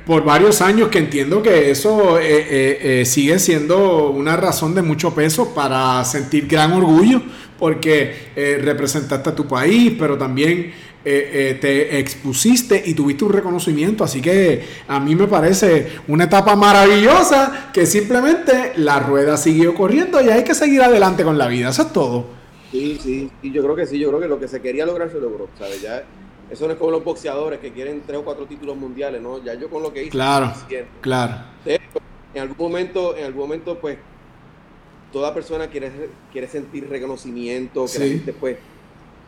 [0.05, 4.81] por varios años, que entiendo que eso eh, eh, eh, sigue siendo una razón de
[4.81, 7.21] mucho peso para sentir gran orgullo,
[7.59, 10.71] porque eh, representaste a tu país, pero también
[11.05, 14.03] eh, eh, te expusiste y tuviste un reconocimiento.
[14.03, 20.19] Así que a mí me parece una etapa maravillosa que simplemente la rueda siguió corriendo
[20.21, 21.69] y hay que seguir adelante con la vida.
[21.69, 22.39] Eso es todo.
[22.71, 25.11] Sí, sí, y yo creo que sí, yo creo que lo que se quería lograr
[25.11, 25.81] se logró, ¿sabes?
[25.81, 26.03] Ya,
[26.51, 29.43] eso no es como los boxeadores que quieren tres o cuatro títulos mundiales, ¿no?
[29.43, 30.51] Ya yo con lo que hice, Claro.
[31.01, 31.35] Claro.
[31.65, 31.99] Hecho,
[32.33, 33.97] en algún momento, en algún momento, pues,
[35.11, 35.91] toda persona quiere,
[36.31, 38.11] quiere sentir reconocimiento, que la Sí.
[38.11, 38.57] gente, pues,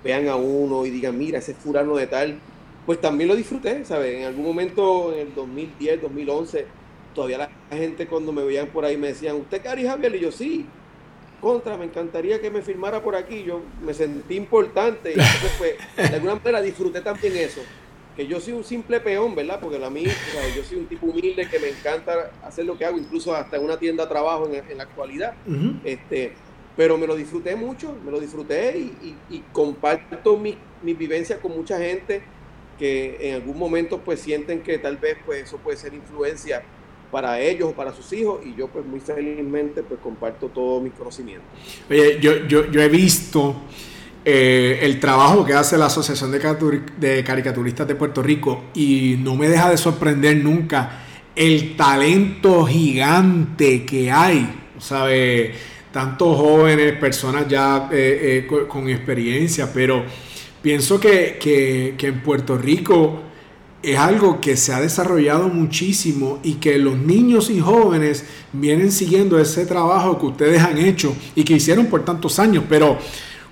[0.04, 2.40] vean a uno y digan, mira, ese es fulano de tal.
[2.86, 4.16] Pues también lo disfruté, ¿sabes?
[4.20, 6.66] En algún momento, en el 2010, 2011,
[7.14, 10.16] todavía la gente cuando me veían por ahí me decían, ¿usted Cari Javier?
[10.16, 10.66] Y yo, sí.
[11.42, 13.44] Contra, me encantaría que me firmara por aquí.
[13.44, 15.10] Yo me sentí importante.
[15.10, 15.74] Y entonces, pues,
[16.10, 17.62] de alguna manera disfruté también eso
[18.16, 19.58] que yo soy un simple peón, ¿verdad?
[19.62, 22.78] Porque a mí, o sea, yo soy un tipo humilde que me encanta hacer lo
[22.78, 25.34] que hago, incluso hasta en una tienda de trabajo en, en la actualidad.
[25.86, 26.34] Este,
[26.76, 28.82] pero me lo disfruté mucho, me lo disfruté y,
[29.30, 32.22] y- y comparto mi, mi vivencia con mucha gente
[32.78, 36.64] que en algún momento pues sienten que tal vez pues eso puede ser influencia
[37.12, 40.94] para ellos o para sus hijos y yo pues muy felizmente pues comparto todos mis
[40.94, 41.48] conocimientos.
[41.90, 43.56] Oye, yo, yo, yo he visto
[44.24, 49.16] eh, el trabajo que hace la Asociación de, Caturi- de Caricaturistas de Puerto Rico y
[49.20, 51.00] no me deja de sorprender nunca
[51.36, 54.48] el talento gigante que hay,
[54.80, 55.54] ¿sabe?
[55.92, 60.04] Tantos jóvenes, personas ya eh, eh, co- con, experiencia, pero
[60.62, 61.38] pienso que-
[61.98, 63.24] que en Puerto Rico
[63.84, 69.40] es algo que se ha desarrollado muchísimo y que los niños y jóvenes vienen siguiendo
[69.40, 72.64] ese trabajo que ustedes han hecho y que hicieron por tantos años.
[72.70, 72.98] Pero,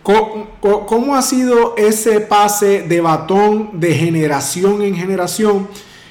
[0.04, 5.68] ¿co- co- ¿cómo ha sido ese pase de batón de generación en generación?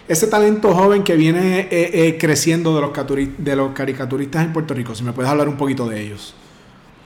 [0.08, 2.92] Ese talento joven que viene eh, eh, creciendo de los,
[3.38, 4.94] de los caricaturistas en Puerto Rico.
[4.94, 6.34] Si me puedes hablar un poquito de ellos.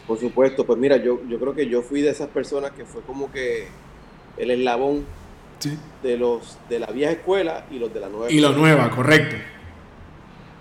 [0.07, 3.05] Por supuesto, pues mira, yo, yo creo que yo fui de esas personas que fue
[3.05, 3.81] como que
[4.37, 5.15] el eslabón
[5.63, 5.79] Sí.
[6.03, 8.75] de los de la vieja escuela y los de la nueva Y lo escuela.
[8.75, 9.37] nueva, correcto.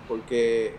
[0.08, 0.74] porque eh,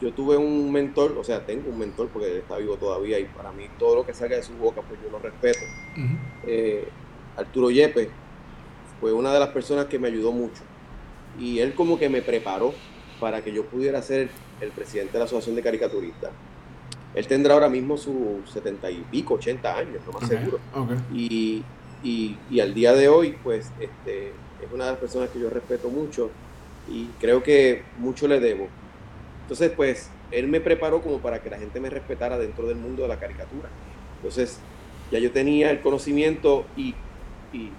[0.00, 3.24] yo tuve un mentor, o sea, tengo un mentor porque él está vivo todavía y
[3.24, 5.60] para mí todo lo que salga de su boca pues yo lo respeto.
[6.46, 6.88] Eh,
[7.36, 8.08] Arturo Yepes
[9.00, 10.62] fue una de las personas que me ayudó mucho
[11.38, 12.74] y él como que me preparó
[13.18, 14.28] para que yo pudiera ser
[14.60, 16.30] el presidente de la Asociación de Caricaturistas.
[17.14, 20.58] Él tendrá ahora mismo sus setenta y pico, 80 años, no más seguro.
[21.12, 21.62] Y,
[22.02, 25.88] y, al día de hoy, pues, este, es una de las personas que yo respeto
[25.88, 26.30] mucho
[26.88, 28.68] y creo que mucho le debo.
[29.42, 33.02] Entonces, pues, él me preparó como para que la gente me respetara dentro del mundo
[33.02, 33.68] de la caricatura.
[34.16, 34.58] Entonces,
[35.10, 36.94] ya yo tenía el conocimiento y,
[37.52, 37.70] y,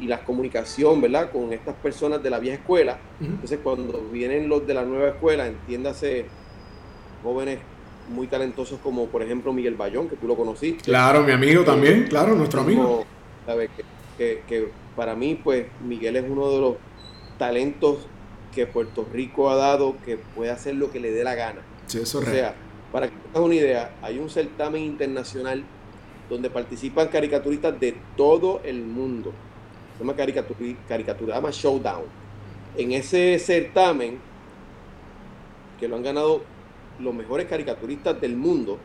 [0.00, 2.98] y la comunicación, ¿verdad?, con estas personas de la vieja escuela.
[3.20, 6.26] Entonces, cuando vienen los de la nueva escuela, entiéndase
[7.22, 7.58] jóvenes
[8.08, 10.84] muy talentosos como, por ejemplo, Miguel Bayón, que tú lo conociste.
[10.84, 13.04] Claro, mi amigo también, claro, nuestro amigo.
[13.46, 13.70] ¿Sabes?
[14.18, 16.76] Que, que, para mí, pues, Miguel es uno de los
[17.38, 18.06] talentos
[18.54, 21.62] que Puerto Rico ha dado que puede hacer lo que le dé la gana.
[21.86, 22.54] Sí, eso o sea,
[22.92, 25.64] para que tengas una idea, hay un certamen internacional
[26.28, 29.32] donde participan caricaturistas de todo el mundo.
[29.94, 32.04] Se llama caricatura, llama Showdown.
[32.76, 34.18] En ese certamen,
[35.80, 36.42] que lo han ganado
[37.00, 38.78] los mejores caricaturistas del mundo,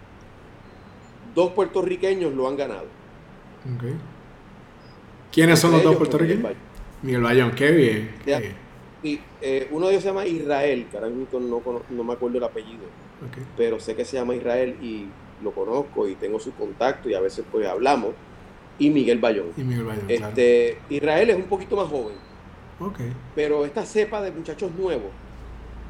[1.35, 2.87] dos puertorriqueños lo han ganado.
[5.31, 6.53] ¿Quiénes son los dos puertorriqueños?
[7.01, 8.09] Miguel Bayón, qué bien.
[9.03, 12.39] Y eh, uno de ellos se llama Israel, que ahora mismo no, no me acuerdo
[12.39, 12.85] el apellido,
[13.55, 15.05] pero sé que se llama Israel y
[15.43, 18.11] lo conozco y tengo su contacto y a veces pues hablamos.
[18.79, 19.47] Y Miguel Bayón.
[19.55, 22.15] Y Miguel Bayón este, Israel es un poquito más joven.
[23.35, 25.11] Pero esta cepa de muchachos nuevos,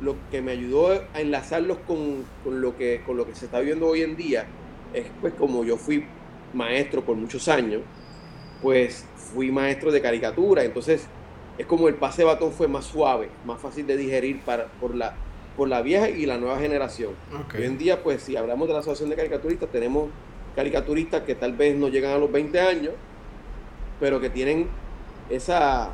[0.01, 3.59] lo que me ayudó a enlazarlos con, con, lo que, con lo que se está
[3.59, 4.45] viendo hoy en día,
[4.93, 6.05] es pues como yo fui
[6.53, 7.81] maestro por muchos años,
[8.61, 11.07] pues fui maestro de caricatura, entonces
[11.57, 14.95] es como el pase de batón fue más suave, más fácil de digerir para, por,
[14.95, 15.15] la,
[15.55, 17.11] por la vieja y la nueva generación.
[17.55, 20.09] Hoy en día, pues si hablamos de la Asociación de Caricaturistas, tenemos
[20.55, 22.93] caricaturistas que tal vez no llegan a los 20 años,
[23.99, 24.67] pero que tienen
[25.29, 25.89] esa,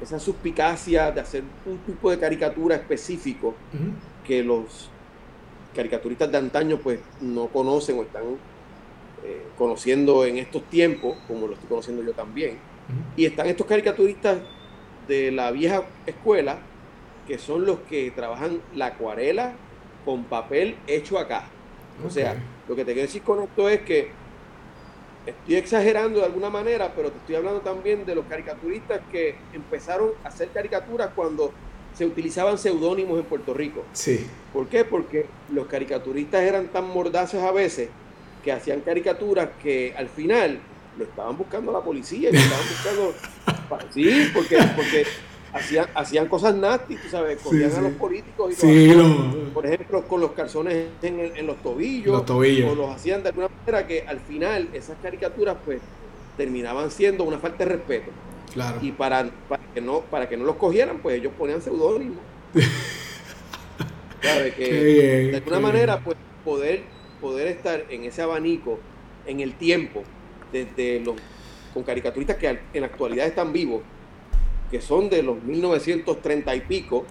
[0.00, 3.54] esa suspicacia de hacer un tipo de caricatura específico
[4.26, 4.90] que los
[5.74, 8.22] caricaturistas de antaño pues no conocen o están
[9.28, 12.56] eh, conociendo en estos tiempos, como lo estoy conociendo yo también.
[13.14, 14.38] Y están estos caricaturistas
[15.06, 16.60] de la vieja escuela,
[17.26, 19.52] que son los que trabajan la acuarela
[20.06, 21.44] con papel hecho acá.
[22.06, 24.08] O sea, lo que te quiero decir con esto es que
[25.26, 30.12] estoy exagerando de alguna manera, pero te estoy hablando también de los caricaturistas que empezaron
[30.24, 31.52] a hacer caricaturas cuando
[31.92, 33.84] se utilizaban seudónimos en Puerto Rico.
[33.92, 34.26] Sí.
[34.54, 34.86] ¿Por qué?
[34.86, 37.90] Porque los caricaturistas eran tan mordaces a veces
[38.42, 40.58] que hacían caricaturas que al final
[40.96, 43.14] lo estaban buscando la policía, lo estaban buscando.
[43.94, 45.06] sí, porque, porque
[45.52, 48.92] hacían, hacían cosas nasty, tú sabes, cogían a los políticos y
[49.54, 53.30] por ejemplo, con los calzones en, en los, tobillos, los tobillos, o los hacían de
[53.30, 55.80] alguna manera que al final esas caricaturas pues
[56.36, 58.10] terminaban siendo una falta de respeto.
[58.52, 58.78] Claro.
[58.80, 62.18] Y para, para que no para que no los cogieran, pues ellos ponían seudónimos.
[64.22, 64.54] ¿Sabes?
[64.54, 64.72] Que
[65.30, 66.82] de alguna manera pues poder
[67.20, 68.78] poder estar en ese abanico
[69.26, 70.02] en el tiempo
[70.52, 71.16] desde los
[71.74, 73.82] con caricaturistas que en la actualidad están vivos
[74.70, 77.06] que son de los 1930 y pico,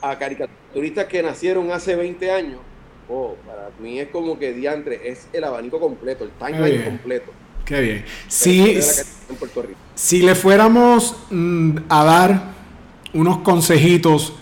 [0.00, 2.60] a caricaturistas que nacieron hace 20 años,
[3.08, 7.32] oh, para mí es como que diantre, es el abanico completo, el timeline completo.
[7.64, 8.04] Qué bien.
[8.26, 8.80] Si,
[9.94, 12.42] si le fuéramos mm, a dar
[13.14, 14.34] unos consejitos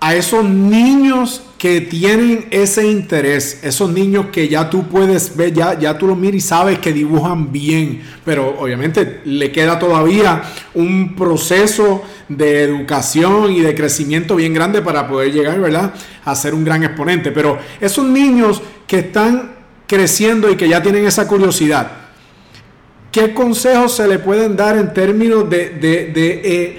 [0.00, 5.78] a esos niños que tienen ese interés, esos niños que ya tú puedes ver, ya,
[5.78, 11.14] ya tú los miras y sabes que dibujan bien, pero obviamente le queda todavía un
[11.14, 15.92] proceso de educación y de crecimiento bien grande para poder llegar, ¿verdad?,
[16.24, 17.30] a ser un gran exponente.
[17.30, 19.52] Pero esos niños que están
[19.86, 21.90] creciendo y que ya tienen esa curiosidad,
[23.12, 26.78] ¿qué consejos se le pueden dar en términos de, eh,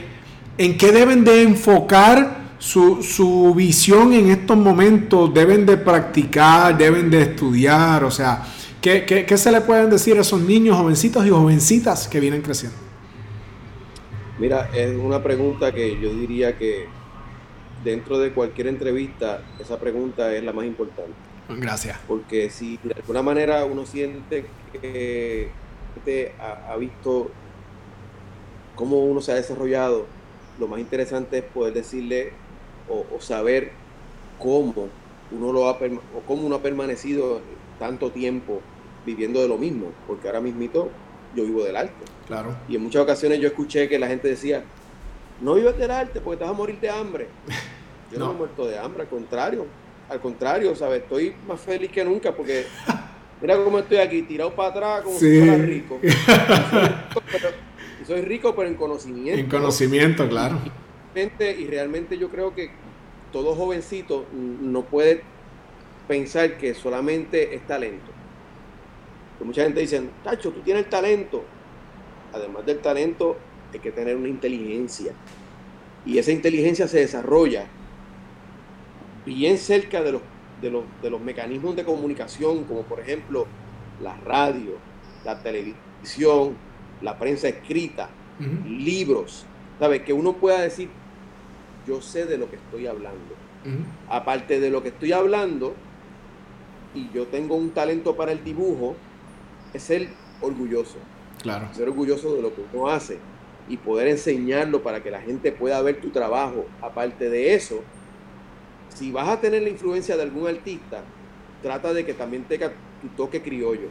[0.57, 2.40] en qué deben de enfocar?
[2.61, 8.43] Su, su visión en estos momentos deben de practicar, deben de estudiar, o sea,
[8.79, 12.77] ¿qué, qué, se le pueden decir a esos niños, jovencitos y jovencitas que vienen creciendo?
[14.37, 16.85] Mira, es una pregunta que yo diría que
[17.83, 21.13] dentro de cualquier entrevista, esa pregunta es la más importante.
[21.49, 21.97] Gracias.
[22.07, 24.45] Porque si de alguna manera uno siente
[24.79, 25.49] que
[26.39, 27.31] ha, ha visto
[28.75, 30.05] cómo uno se ha desarrollado,
[30.59, 32.33] lo más interesante es poder decirle
[32.91, 33.71] o, saber
[34.39, 34.89] cómo
[35.31, 37.41] uno lo ha o cómo uno ha permanecido
[37.79, 38.61] tanto tiempo
[39.05, 40.89] viviendo de lo mismo, porque ahora mismito
[41.35, 42.05] yo vivo del arte.
[42.27, 42.55] Claro.
[42.67, 44.63] Y en muchas ocasiones yo escuché que la gente decía,
[45.41, 47.27] no vives del arte porque te vas a morir de hambre.
[48.11, 49.65] Yo no, me he muerto de hambre, al contrario.
[50.09, 51.03] Al contrario, ¿sabes?
[51.03, 52.65] Estoy más feliz que nunca porque
[53.41, 55.99] mira cómo estoy aquí, tirado para atrás como si fuera rico.
[58.01, 59.39] Y soy, rico pero, en conocimiento.
[59.39, 60.57] En conocimiento, claro
[61.13, 62.71] y realmente yo creo que
[63.31, 65.23] todo jovencito no puede
[66.07, 68.11] pensar que solamente es talento.
[69.43, 71.43] mucha gente dice, Tacho, tú tienes talento.
[72.33, 73.37] Además del talento,
[73.73, 75.13] hay que tener una inteligencia.
[76.05, 77.65] Y esa inteligencia se desarrolla
[79.25, 80.21] bien cerca de los,
[80.61, 83.47] de los, mecanismos de comunicación, como por ejemplo
[84.01, 84.77] la radio,
[85.25, 86.55] la televisión,
[87.01, 88.09] la prensa escrita,
[88.65, 89.45] libros.
[89.79, 90.03] ¿Sabes?
[90.03, 90.89] Que uno pueda decir,
[91.87, 93.35] yo sé de lo que estoy hablando.
[94.09, 95.75] Aparte de lo que estoy hablando,
[96.93, 98.95] y yo tengo un talento para el dibujo,
[99.73, 100.09] es ser
[100.41, 100.97] orgulloso.
[101.41, 101.67] Claro.
[101.73, 103.19] Ser orgulloso de lo que uno hace
[103.69, 106.65] y poder enseñarlo para que la gente pueda ver tu trabajo.
[106.81, 107.81] Aparte de eso,
[108.89, 111.03] si vas a tener la influencia de algún artista,
[111.61, 112.71] trata de que también tenga
[113.01, 113.87] tu toque criollo.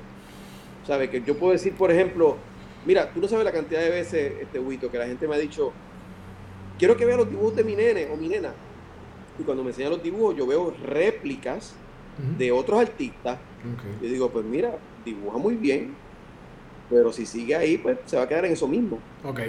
[0.86, 1.10] ¿Sabes?
[1.10, 2.36] Que yo puedo decir, por ejemplo,
[2.84, 5.38] mira, tú no sabes la cantidad de veces, este Huito, que la gente me ha
[5.38, 5.72] dicho,
[6.80, 8.54] quiero que vea los dibujos de mi nene o mi nena.
[9.38, 11.74] Y cuando me enseñan los dibujos, yo veo réplicas
[12.38, 13.38] de otros artistas.
[14.00, 15.94] Yo digo, pues mira, dibuja muy bien,
[16.88, 18.98] pero si sigue ahí, pues se va a quedar en eso mismo.
[19.22, 19.40] Ok.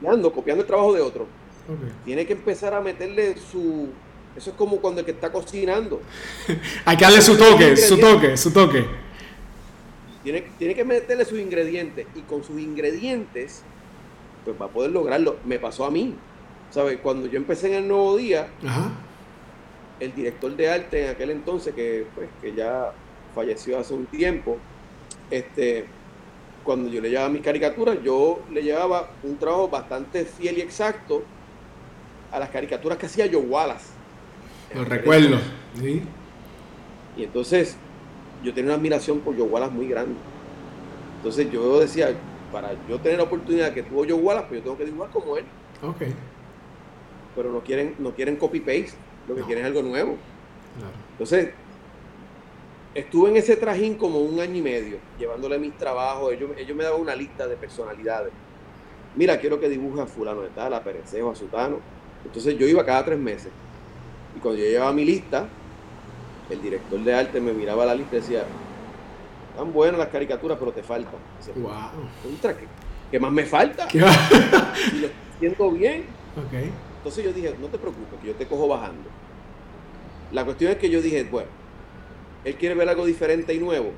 [0.00, 1.26] Copiando, copiando el trabajo de otro.
[2.06, 3.88] Tiene que empezar a meterle su.
[4.34, 6.00] Eso es como cuando el que está cocinando.
[6.86, 8.84] Hay que darle su toque, su toque, su toque.
[10.22, 12.06] Tiene, tiene que meterle sus ingredientes.
[12.14, 13.62] Y con sus ingredientes,
[14.44, 15.36] pues va a poder lograrlo.
[15.44, 16.14] Me pasó a mí.
[16.70, 16.98] ¿Sabes?
[17.02, 18.48] Cuando yo empecé en el nuevo día,
[20.00, 22.92] el director de arte en aquel entonces, que, pues, que ya
[23.32, 24.58] falleció hace un tiempo,
[25.30, 25.86] este,
[26.64, 31.22] cuando yo le llevaba mis caricaturas, yo le llevaba un trabajo bastante fiel y exacto
[32.32, 33.90] a las caricaturas que hacía Joe Wallace.
[34.74, 35.38] Lo recuerdo.
[37.16, 37.76] Y entonces
[38.42, 40.16] yo tenía una admiración por Joe Wallace muy grande.
[41.18, 42.12] Entonces yo decía,
[42.54, 45.36] para yo tener la oportunidad que tuvo Joe Wallace, pues yo tengo que dibujar como
[45.36, 45.44] él.
[45.82, 46.02] Ok.
[47.34, 48.92] Pero no quieren, no quieren copy-paste,
[49.26, 50.16] lo que quieren es algo nuevo.
[51.10, 51.50] Entonces,
[52.94, 56.32] estuve en ese trajín como un año y medio, llevándole mis trabajos.
[56.32, 58.32] Ellos, ellos me daban una lista de personalidades.
[59.16, 61.80] Mira, quiero que dibuje a fulano de tal, a Perecejo, a Sutano.
[62.24, 63.50] Entonces yo iba cada tres meses.
[64.36, 65.48] Y cuando yo llevaba mi lista,
[66.48, 68.44] el director de arte me miraba la lista y decía,
[69.54, 71.14] están buenas las caricaturas, pero te faltan.
[71.56, 72.54] wow.
[73.10, 73.88] ¿qué, más me falta?
[73.88, 76.06] si lo siento bien.
[76.46, 76.72] Okay.
[76.96, 79.08] Entonces yo dije, no te preocupes, que yo te cojo bajando.
[80.32, 81.48] La cuestión es que yo dije, bueno,
[82.44, 83.92] él quiere ver algo diferente y nuevo,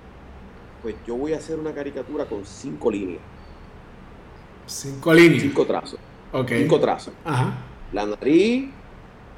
[0.82, 3.22] pues yo voy a hacer una caricatura con cinco líneas.
[4.66, 5.42] Cinco líneas.
[5.42, 5.98] Cinco trazos.
[6.32, 6.50] Ok.
[6.50, 7.14] Cinco trazos.
[7.24, 7.54] Ajá.
[7.94, 8.68] La nariz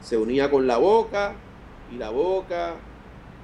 [0.01, 1.35] se unía con la boca
[1.93, 2.75] y la boca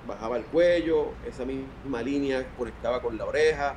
[0.06, 3.74] bajaba el cuello, esa misma línea conectaba con la oreja,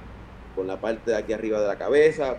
[0.55, 2.37] con la parte de aquí arriba de la cabeza,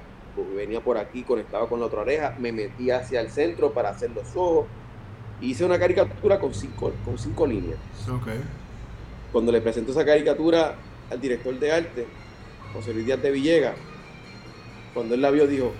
[0.54, 4.10] venía por aquí, conectaba con la otra oreja, me metía hacia el centro para hacer
[4.10, 4.66] los ojos.
[5.40, 7.78] Hice una caricatura con cinco, con cinco líneas.
[8.08, 8.40] Okay
[9.32, 10.74] cuando le presentó esa caricatura
[11.10, 12.06] al director de arte,
[12.72, 13.74] José Luis Díaz de Villegas,
[14.94, 15.72] cuando él la vio dijo,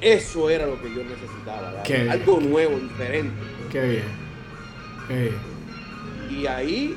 [0.00, 3.34] eso era lo que yo necesitaba, algo nuevo, diferente.
[3.70, 4.04] Qué bien.
[5.08, 5.18] Qué
[6.30, 6.96] Y ahí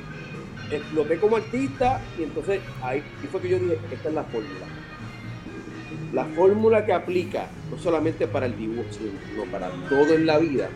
[0.71, 4.65] exploté como artista y entonces ahí fue que yo dije, esta es la fórmula.
[6.13, 10.69] La fórmula que aplica no solamente para el dibujo, sino para todo en la vida,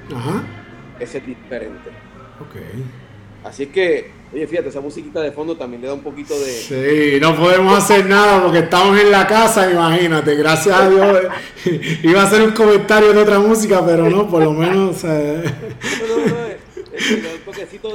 [0.99, 1.91] es el diferente.
[2.39, 2.83] Okay.
[3.43, 6.51] Así que Oye, fíjate, esa musiquita de fondo también le da un poquito de...
[6.51, 10.35] Sí, no podemos hacer nada porque estamos en la casa, imagínate.
[10.35, 11.19] Gracias a Dios.
[12.03, 14.97] Iba a hacer un comentario de otra música, pero no, por lo menos...
[16.97, 17.89] un toquecito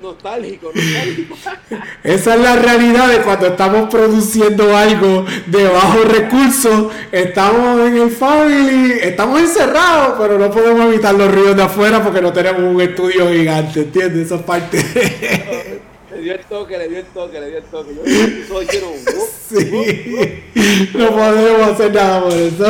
[0.00, 1.36] nostálgico, nostálgico.
[2.04, 8.10] Esa es la realidad de cuando estamos produciendo algo de bajo recursos, estamos en el
[8.10, 12.80] family, estamos encerrados, pero no podemos evitar los ríos de afuera porque no tenemos un
[12.80, 14.26] estudio gigante, ¿entiendes?
[14.26, 14.78] Esa parte.
[16.16, 17.94] Le dio el toque, le dio el toque, le dio el toque.
[17.94, 18.02] Yo
[18.48, 18.98] soy quiero un...
[19.48, 20.90] Sí.
[20.94, 22.66] No podemos hacer nada por eso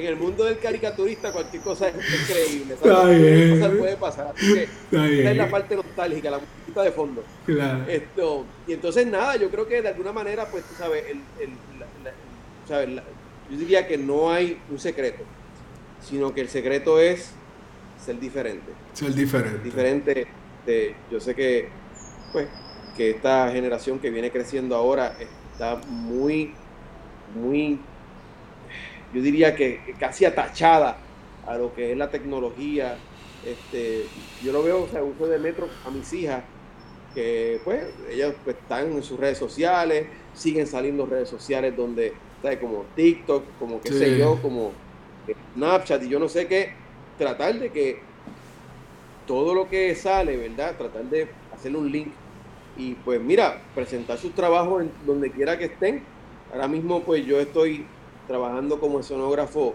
[0.00, 2.74] en el mundo del caricaturista cualquier cosa es increíble.
[2.74, 4.34] Cualquier cosa puede pasar.
[4.36, 7.24] Así que esta es la parte nostálgica, la música de fondo.
[7.88, 11.50] Esto, y entonces nada, yo creo que de alguna manera, pues tú sabes, el, el,
[13.50, 15.24] yo diría que no hay un secreto,
[16.00, 17.32] sino que el secreto es
[18.04, 18.72] ser diferente.
[18.92, 19.64] Ser diferente.
[19.64, 20.26] Diferente.
[20.64, 21.68] De, yo sé que,
[22.32, 22.46] pues,
[22.96, 25.16] que esta generación que viene creciendo ahora
[25.52, 26.54] está muy,
[27.34, 27.80] muy
[29.12, 30.98] yo diría que casi atachada
[31.46, 32.96] a lo que es la tecnología.
[33.44, 34.06] Este,
[34.44, 36.44] yo lo veo, o sea, uso de metro a mis hijas,
[37.14, 42.58] que pues ellas pues, están en sus redes sociales, siguen saliendo redes sociales donde, ¿sabes?
[42.58, 44.72] Como TikTok, como qué sé yo, como
[45.54, 46.72] Snapchat y yo no sé qué,
[47.18, 48.00] tratar de que
[49.26, 50.76] todo lo que sale, ¿verdad?
[50.76, 52.08] Tratar de hacerle un link
[52.76, 56.02] y pues mira, presentar sus trabajos en donde quiera que estén.
[56.52, 57.86] Ahora mismo pues yo estoy
[58.30, 59.74] trabajando como escenógrafo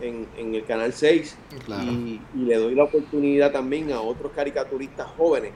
[0.00, 1.36] en, el Canal 6
[1.68, 5.50] y, le doy la oportunidad también a otros caricaturistas jóvenes,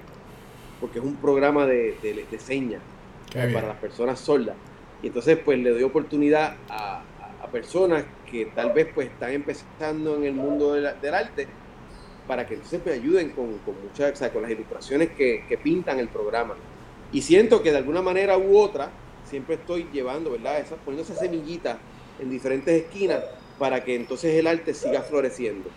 [0.80, 2.82] porque es un programa de, de, señas
[3.32, 4.56] para las personas sordas.
[5.00, 7.04] Y entonces pues le doy oportunidad a,
[7.52, 11.48] personas que tal vez pues están empezando en el mundo del, arte
[12.28, 15.56] para que entonces me ayuden con, con muchas, o sea, con las ilustraciones que, que
[15.56, 16.54] pintan el programa.
[17.12, 18.90] Y siento que de alguna manera u otra
[19.24, 20.60] siempre estoy llevando, ¿verdad?
[20.60, 21.78] Esa, poniendo esa semillita
[22.20, 23.24] en diferentes esquinas
[23.58, 25.70] para que entonces el arte siga floreciendo.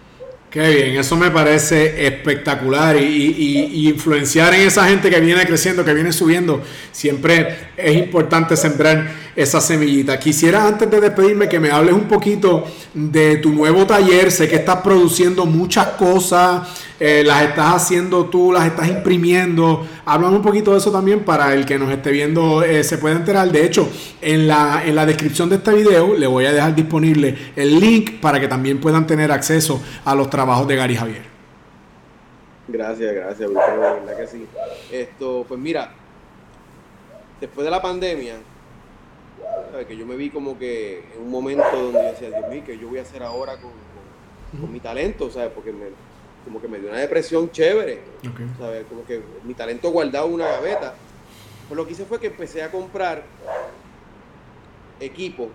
[0.54, 5.95] Qué bien, eso me parece espectacular y, influenciar en esa gente que viene creciendo, que
[5.95, 10.20] viene subiendo, siempre es importante sembrar esa semillita.
[10.20, 14.58] Quisiera antes de despedirme que me hables un poquito de tu nuevo taller, sé que
[14.58, 16.68] estás produciendo muchas cosas,
[16.99, 21.54] eh, las estás haciendo tú, las estás imprimiendo, háblame un poquito de eso también para
[21.56, 23.51] el que nos esté viendo eh, se pueda enterar.
[23.51, 23.89] De hecho,
[24.22, 28.20] en la, en la descripción de este video le voy a dejar disponible el link
[28.22, 31.22] para que también puedan tener acceso a los trabajos trabajos de Gary Javier.
[32.68, 34.46] Gracias, gracias, la verdad que sí.
[34.91, 35.94] Esto, pues mira,
[37.39, 38.36] después de la pandemia,
[39.88, 42.78] que yo me vi como que en un momento donde yo decía, Dios mío, ¿qué
[42.78, 43.72] yo voy a hacer ahora con,
[44.60, 45.32] con, mi talento?
[45.32, 45.50] ¿sabes?
[45.56, 45.86] Porque me,
[46.44, 48.02] como que me dio una depresión chévere,
[48.60, 48.86] ¿sabes?
[48.89, 50.94] Como que mi talento guardado en una gaveta.
[51.70, 53.24] Pues lo que hice fue que empecé a comprar
[55.00, 55.48] equipo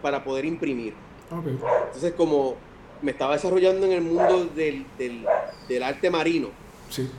[0.00, 0.94] para poder imprimir.
[1.30, 2.56] Entonces, como
[3.02, 6.48] me estaba desarrollando en el mundo del, del, arte marino.
[6.90, 7.10] Sí.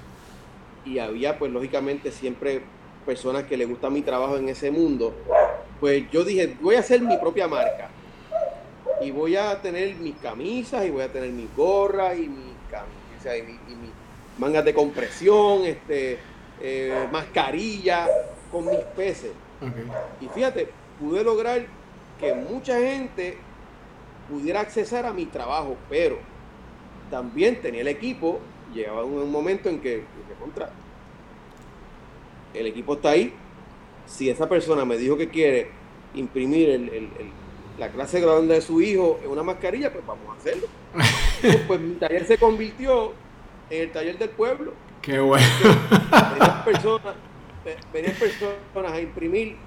[0.85, 2.61] Y había, pues, lógicamente, siempre
[3.05, 5.13] personas que les gusta mi trabajo en ese mundo.
[5.79, 7.89] Pues yo dije, voy a hacer mi propia marca.
[9.01, 13.37] Y voy a tener mis camisas, y voy a tener mis gorras, y mis camisas,
[13.37, 13.91] y, mis
[14.37, 16.17] mangas de compresión, este,
[16.61, 18.07] eh, mascarilla,
[18.51, 19.31] con mis peces.
[20.21, 20.69] Y fíjate,
[20.99, 21.65] pude lograr
[22.19, 23.37] que mucha gente
[24.29, 26.17] pudiera accesar a mi trabajo, pero
[27.09, 28.39] también tenía el equipo,
[28.73, 30.03] llegaba un, momento en que,
[30.39, 30.69] contra,
[32.53, 33.33] el equipo está ahí,
[34.05, 35.69] si esa persona me dijo que quiere
[36.13, 37.11] imprimir
[37.77, 40.67] la clase grande de su hijo en una mascarilla, pues vamos a hacerlo.
[41.67, 43.13] pues, mi taller se convirtió
[43.69, 44.73] en el taller del pueblo.
[45.01, 45.45] Qué bueno.
[46.33, 47.15] Venían personas,
[47.93, 49.57] venían personas a imprimir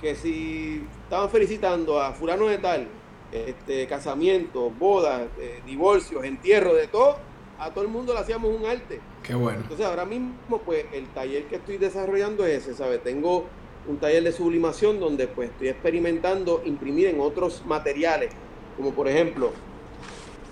[0.00, 2.88] que si estaban felicitando a fulano de tal,
[3.32, 7.16] este, casamientos, bodas, eh, divorcios, entierros, de todo,
[7.58, 9.00] a todo el mundo le hacíamos un arte.
[9.22, 9.60] Qué bueno.
[9.62, 13.02] Entonces ahora mismo, pues el taller que estoy desarrollando es ese, ¿sabes?
[13.02, 13.46] Tengo
[13.88, 18.30] un taller de sublimación donde pues estoy experimentando imprimir en otros materiales,
[18.76, 19.52] como por ejemplo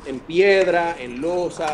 [0.06, 1.66] en piedra, en losa.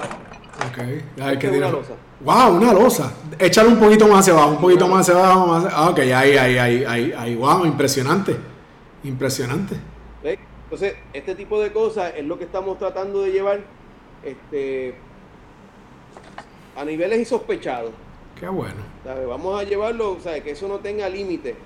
[0.68, 1.94] Ok, hay que una losa.
[2.20, 3.12] Wow, una losa.
[3.38, 5.46] Échale un poquito más hacia abajo, un poquito más hacia abajo.
[5.46, 7.34] Más Ah, ok, ahí, ahí, ahí, ahí, ahí.
[7.34, 8.36] Wow, impresionante.
[9.04, 9.76] Impresionante.
[10.70, 13.58] Entonces, este tipo de cosas es lo que estamos tratando de llevar
[14.22, 14.94] este,
[16.76, 17.90] a niveles insospechados.
[18.38, 18.76] Qué bueno.
[19.26, 20.44] Vamos a llevarlo, ¿sabe?
[20.44, 21.56] que eso no tenga límite.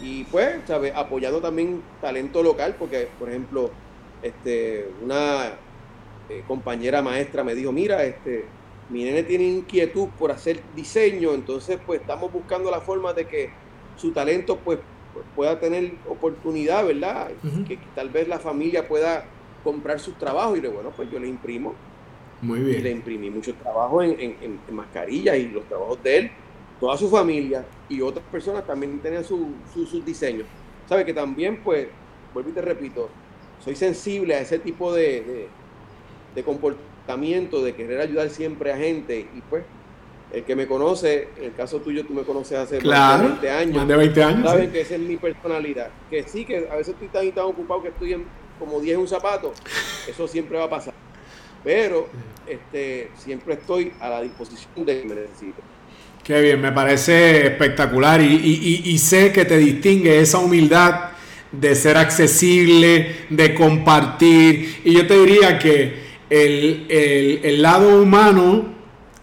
[0.00, 0.92] Y pues, ¿sabe?
[0.94, 3.70] apoyando también talento local, porque, por ejemplo,
[4.22, 5.46] este, una
[6.28, 8.44] eh, compañera maestra me dijo, mira, este,
[8.88, 13.50] mi nene tiene inquietud por hacer diseño, entonces pues estamos buscando la forma de que
[13.96, 14.78] su talento pues
[15.34, 17.30] pueda tener oportunidad, ¿verdad?
[17.66, 19.24] que, tal vez la familia pueda
[19.62, 21.74] comprar sus trabajos y le bueno, pues yo le imprimo.
[22.42, 22.80] Muy bien.
[22.80, 26.30] Y le imprimí muchos trabajos en, en, en, mascarillas y los trabajos de él,
[26.78, 29.40] toda su familia y otras personas también tenían sus
[29.72, 30.46] su, diseños.
[30.86, 31.88] ¿Sabe que también, pues,
[32.34, 33.08] vuelvo y te repito,
[33.64, 35.48] soy sensible a ese tipo de, de,
[36.34, 39.64] de comportamiento, de querer ayudar siempre a gente y pues
[40.34, 43.50] el que me conoce, en el caso tuyo, tú me conoces hace más de 20
[43.50, 43.76] años.
[43.76, 44.50] Más de 20 años.
[44.50, 45.90] Sabes que esa es mi personalidad.
[46.10, 48.24] Que sí, que a veces estoy tan, tan ocupado que estoy en,
[48.58, 49.52] como 10 en un zapato.
[50.08, 50.92] Eso siempre va a pasar.
[51.62, 52.08] Pero
[52.48, 55.62] este, siempre estoy a la disposición de que me necesite.
[56.24, 61.10] Qué bien, me parece espectacular y, y, y, sé que te distingue esa humildad
[61.52, 64.80] de ser accesible, de compartir.
[64.84, 68.73] Y yo te diría que el, el, el lado humano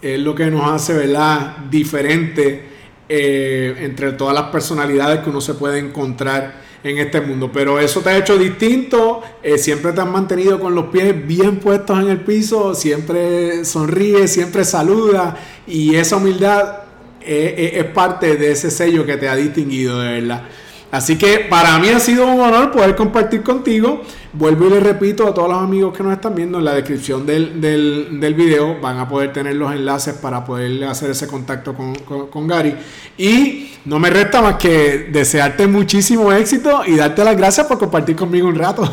[0.01, 2.69] es lo que nos hace, ¿verdad?, diferente
[3.07, 7.51] eh, entre todas las personalidades que uno se puede encontrar en este mundo.
[7.53, 11.57] Pero eso te ha hecho distinto, eh, siempre te has mantenido con los pies bien
[11.59, 15.37] puestos en el piso, siempre sonríe, siempre saluda
[15.67, 16.79] y esa humildad
[17.21, 20.43] eh, es parte de ese sello que te ha distinguido, de verdad.
[20.91, 24.01] Así que para mí ha sido un honor poder compartir contigo.
[24.33, 27.25] Vuelvo y le repito a todos los amigos que nos están viendo en la descripción
[27.25, 31.95] del, del, video van a poder tener los enlaces para poder hacer ese contacto con,
[31.95, 32.75] con, Gary.
[33.17, 38.17] Y no me resta más que desearte muchísimo éxito y darte las gracias por compartir
[38.17, 38.83] conmigo un rato.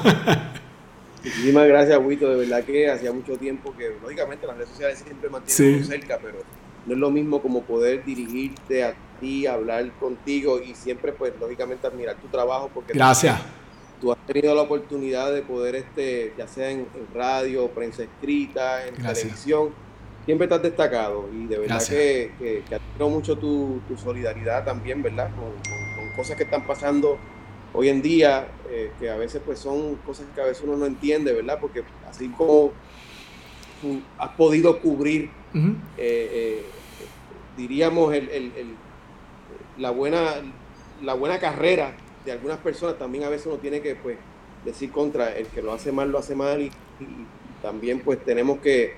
[1.24, 2.30] Muchísimas gracias, Wito.
[2.30, 6.38] De verdad que hacía mucho tiempo que, lógicamente, las redes sociales siempre mantienen cerca, pero
[6.86, 11.86] no es lo mismo como poder dirigirte a ti, hablar contigo y siempre, pues, lógicamente,
[11.86, 13.40] admirar tu trabajo porque gracias.
[14.00, 18.94] Tú, has tenido la oportunidad de poder, este, ya sea en, radio, prensa escrita, en
[18.94, 19.70] televisión,
[20.24, 25.30] siempre estás destacado y de verdad que, que, admiro mucho tu, solidaridad también, ¿verdad?
[25.34, 27.18] con cosas que están pasando
[27.72, 30.86] hoy en día, eh, que a veces pues son cosas que a veces uno no
[30.86, 31.58] entiende, ¿verdad?
[31.60, 32.72] Porque así como
[34.18, 36.64] has podido cubrir, eh, eh,
[37.56, 38.74] diríamos, el,
[39.78, 40.34] la, buena,
[41.02, 41.92] la buena carrera
[42.24, 44.18] de algunas personas, también a veces uno tiene que pues
[44.64, 46.70] decir contra el que lo hace mal, lo hace mal y,
[47.62, 48.94] también pues tenemos que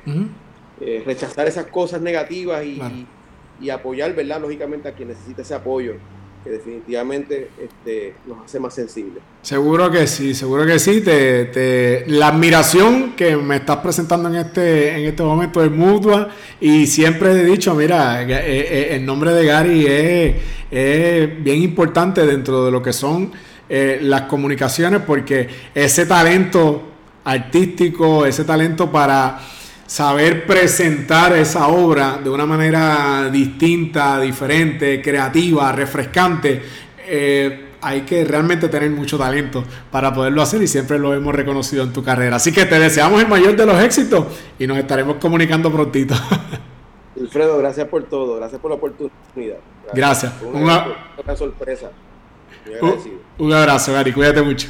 [1.07, 3.07] rechazar esas cosas negativas y,
[3.59, 4.41] y apoyar, ¿verdad?
[4.41, 5.95] Lógicamente a quien necesita ese apoyo
[6.43, 9.23] que definitivamente este, nos hace más sensibles.
[9.43, 11.03] Seguro que sí, seguro que sí.
[11.03, 16.29] Te, la admiración que me estás presentando en este, en este momento es mutua
[16.61, 22.65] y siempre he dicho, mira, eh, eh, el nombre de Gary es, bien importante dentro
[22.65, 23.33] de lo que son
[23.69, 26.85] eh, las comunicaciones porque ese talento
[27.25, 29.41] artístico, ese talento para
[29.91, 36.63] saber presentar esa obra de una manera distinta, diferente, creativa, refrescante.
[37.09, 41.83] Eh, hay que realmente tener mucho talento para poderlo hacer y siempre lo hemos reconocido
[41.83, 42.37] en tu carrera.
[42.37, 44.27] Así que te deseamos el mayor de los éxitos
[44.61, 46.15] y nos estaremos comunicando prontito.
[47.21, 49.57] Alfredo, gracias por todo, gracias por la oportunidad.
[49.93, 50.33] Gracias.
[50.41, 50.87] Una,
[51.37, 51.91] sorpresa.
[53.39, 54.69] un abrazo, Gary, cuídate mucho.